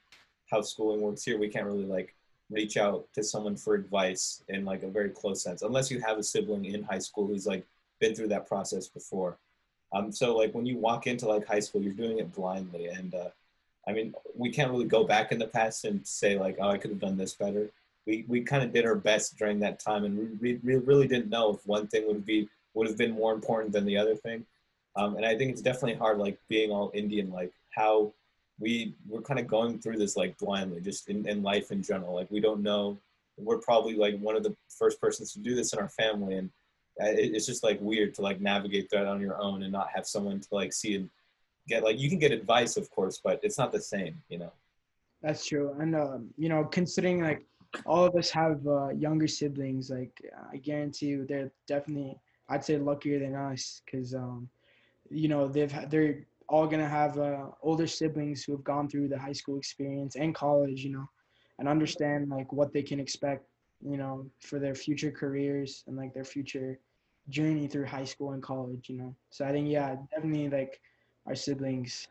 how 0.50 0.62
schooling 0.62 1.00
works 1.00 1.25
here, 1.25 1.38
we 1.38 1.48
can't 1.48 1.66
really 1.66 1.84
like 1.84 2.14
reach 2.50 2.76
out 2.76 3.06
to 3.14 3.22
someone 3.22 3.56
for 3.56 3.75
advice 3.75 4.42
in 4.48 4.64
like 4.64 4.82
a 4.82 4.88
very 4.88 5.10
close 5.10 5.42
sense, 5.42 5.62
unless 5.62 5.90
you 5.90 6.00
have 6.00 6.18
a 6.18 6.22
sibling 6.22 6.64
in 6.64 6.82
high 6.82 6.98
school 6.98 7.26
who's 7.26 7.46
like 7.46 7.66
been 8.00 8.14
through 8.14 8.28
that 8.28 8.48
process 8.48 8.88
before. 8.88 9.37
Um, 9.92 10.12
so 10.12 10.37
like 10.37 10.54
when 10.54 10.66
you 10.66 10.76
walk 10.78 11.06
into 11.06 11.26
like 11.26 11.46
high 11.46 11.60
school, 11.60 11.82
you're 11.82 11.92
doing 11.92 12.18
it 12.18 12.34
blindly, 12.34 12.87
and 12.87 13.14
uh, 13.14 13.28
I 13.87 13.92
mean, 13.92 14.14
we 14.34 14.50
can't 14.50 14.70
really 14.70 14.84
go 14.84 15.04
back 15.04 15.32
in 15.32 15.38
the 15.38 15.46
past 15.46 15.84
and 15.84 16.06
say 16.06 16.38
like, 16.38 16.58
oh, 16.60 16.68
I 16.68 16.78
could 16.78 16.90
have 16.90 17.00
done 17.00 17.16
this 17.16 17.34
better. 17.34 17.70
We 18.06 18.25
we 18.28 18.42
kind 18.42 18.62
of 18.62 18.72
did 18.72 18.87
our 18.87 18.94
best 18.94 19.37
during 19.38 19.58
that 19.60 19.80
time, 19.80 20.04
and 20.04 20.38
we, 20.40 20.60
we 20.62 20.76
really 20.76 21.08
didn't 21.08 21.30
know 21.30 21.54
if 21.54 21.66
one 21.66 21.87
thing 21.87 22.06
would 22.06 22.25
be 22.25 22.48
would 22.75 22.87
have 22.87 22.98
been 22.98 23.12
more 23.12 23.32
important 23.32 23.72
than 23.72 23.87
the 23.87 23.96
other 23.96 24.14
thing. 24.14 24.44
Um, 24.97 25.16
and 25.16 25.25
I 25.25 25.37
think 25.37 25.52
it's 25.52 25.62
definitely 25.62 25.95
hard, 25.95 26.18
like 26.18 26.38
being 26.49 26.71
all 26.71 26.90
Indian, 26.95 27.30
like 27.30 27.52
how 27.71 28.12
we 28.59 28.95
we're 29.07 29.23
kind 29.23 29.38
of 29.38 29.47
going 29.47 29.78
through 29.78 29.99
this 29.99 30.16
like 30.16 30.37
blindly, 30.38 30.80
just 30.80 31.09
in, 31.09 31.26
in 31.28 31.42
life 31.42 31.71
in 31.71 31.83
general. 31.83 32.14
Like 32.14 32.30
we 32.30 32.40
don't 32.40 32.62
know. 32.62 32.99
We're 33.37 33.59
probably 33.59 33.95
like 33.95 34.18
one 34.18 34.37
of 34.37 34.42
the 34.42 34.57
first 34.68 35.00
persons 35.00 35.33
to 35.33 35.38
do 35.38 35.54
this 35.54 35.73
in 35.73 35.78
our 35.78 35.88
family, 35.88 36.37
and 36.37 36.50
uh, 37.00 37.07
it, 37.07 37.35
it's 37.35 37.47
just 37.47 37.62
like 37.62 37.80
weird 37.80 38.14
to 38.14 38.23
like 38.23 38.40
navigate 38.40 38.90
that 38.90 39.07
on 39.07 39.21
your 39.21 39.40
own 39.40 39.62
and 39.62 39.73
not 39.73 39.88
have 39.95 40.07
someone 40.07 40.40
to 40.40 40.49
like 40.50 40.73
see 40.73 40.97
and 40.97 41.09
get 41.68 41.85
like 41.85 41.99
you 41.99 42.09
can 42.09 42.18
get 42.18 42.33
advice, 42.33 42.76
of 42.76 42.90
course, 42.90 43.21
but 43.23 43.38
it's 43.42 43.59
not 43.59 43.73
the 43.73 43.80
same, 43.80 44.21
you 44.28 44.38
know. 44.38 44.52
That's 45.23 45.47
true. 45.47 45.76
And 45.78 45.95
um, 45.95 46.28
you 46.37 46.49
know, 46.49 46.64
considering 46.64 47.23
like 47.23 47.45
all 47.87 48.04
of 48.04 48.16
us 48.16 48.30
have 48.30 48.66
uh, 48.66 48.88
younger 48.88 49.28
siblings, 49.28 49.90
like 49.90 50.21
I 50.52 50.57
guarantee 50.57 51.07
you, 51.07 51.26
they're 51.26 51.52
definitely 51.66 52.18
I'd 52.49 52.64
say 52.64 52.78
luckier 52.78 53.18
than 53.18 53.35
us 53.35 53.83
because 53.85 54.14
um, 54.14 54.49
you 55.10 55.28
know 55.28 55.48
they've 55.48 55.74
they're 55.90 56.26
all 56.48 56.66
gonna 56.66 56.88
have 56.88 57.18
uh, 57.18 57.46
older 57.62 57.86
siblings 57.86 58.42
who 58.42 58.52
have 58.52 58.64
gone 58.64 58.88
through 58.88 59.08
the 59.08 59.18
high 59.18 59.32
school 59.32 59.58
experience 59.58 60.16
and 60.16 60.34
college, 60.34 60.82
you 60.82 60.90
know, 60.90 61.08
and 61.58 61.68
understand 61.68 62.30
like 62.30 62.52
what 62.52 62.72
they 62.72 62.82
can 62.82 62.98
expect, 62.98 63.44
you 63.84 63.96
know, 63.96 64.26
for 64.40 64.58
their 64.58 64.74
future 64.74 65.10
careers 65.10 65.84
and 65.86 65.96
like 65.96 66.14
their 66.14 66.24
future 66.24 66.78
journey 67.28 67.66
through 67.66 67.84
high 67.84 68.04
school 68.04 68.32
and 68.32 68.42
college, 68.42 68.88
you 68.88 68.96
know. 68.96 69.14
So 69.30 69.44
I 69.44 69.52
think 69.52 69.68
yeah, 69.68 69.96
definitely 70.14 70.48
like 70.48 70.80
our 71.26 71.34
siblings 71.34 72.08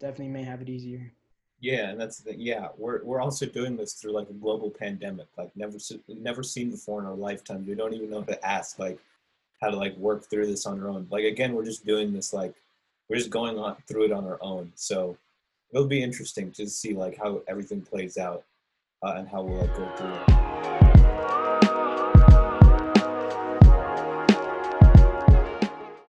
definitely 0.00 0.28
may 0.28 0.42
have 0.42 0.60
it 0.60 0.68
easier. 0.68 1.12
Yeah, 1.60 1.90
and 1.90 2.00
that's 2.00 2.18
the 2.18 2.32
thing. 2.32 2.40
Yeah, 2.40 2.68
we're 2.76 3.02
we're 3.04 3.20
also 3.20 3.46
doing 3.46 3.76
this 3.76 3.94
through 3.94 4.12
like 4.12 4.28
a 4.28 4.34
global 4.34 4.70
pandemic, 4.70 5.26
like 5.38 5.50
never 5.56 5.78
never 6.08 6.42
seen 6.42 6.70
before 6.70 7.00
in 7.00 7.06
our 7.06 7.14
lifetime. 7.14 7.64
We 7.66 7.74
don't 7.74 7.94
even 7.94 8.10
know 8.10 8.20
how 8.20 8.26
to 8.26 8.46
ask 8.46 8.78
like 8.78 8.98
how 9.60 9.70
to 9.70 9.76
like 9.76 9.96
work 9.96 10.28
through 10.28 10.46
this 10.46 10.66
on 10.66 10.80
our 10.80 10.88
own. 10.88 11.06
Like 11.10 11.24
again, 11.24 11.54
we're 11.54 11.64
just 11.64 11.86
doing 11.86 12.12
this 12.12 12.32
like 12.32 12.54
we're 13.08 13.16
just 13.16 13.30
going 13.30 13.58
on 13.58 13.76
through 13.88 14.06
it 14.06 14.12
on 14.12 14.24
our 14.24 14.38
own. 14.40 14.72
So 14.74 15.16
it'll 15.72 15.86
be 15.86 16.02
interesting 16.02 16.50
to 16.52 16.68
see 16.68 16.94
like 16.94 17.16
how 17.16 17.42
everything 17.48 17.82
plays 17.82 18.18
out 18.18 18.44
uh, 19.02 19.14
and 19.16 19.28
how 19.28 19.42
we'll 19.42 19.60
like 19.60 19.76
go 19.76 19.88
through 19.96 20.14
it. 20.14 20.45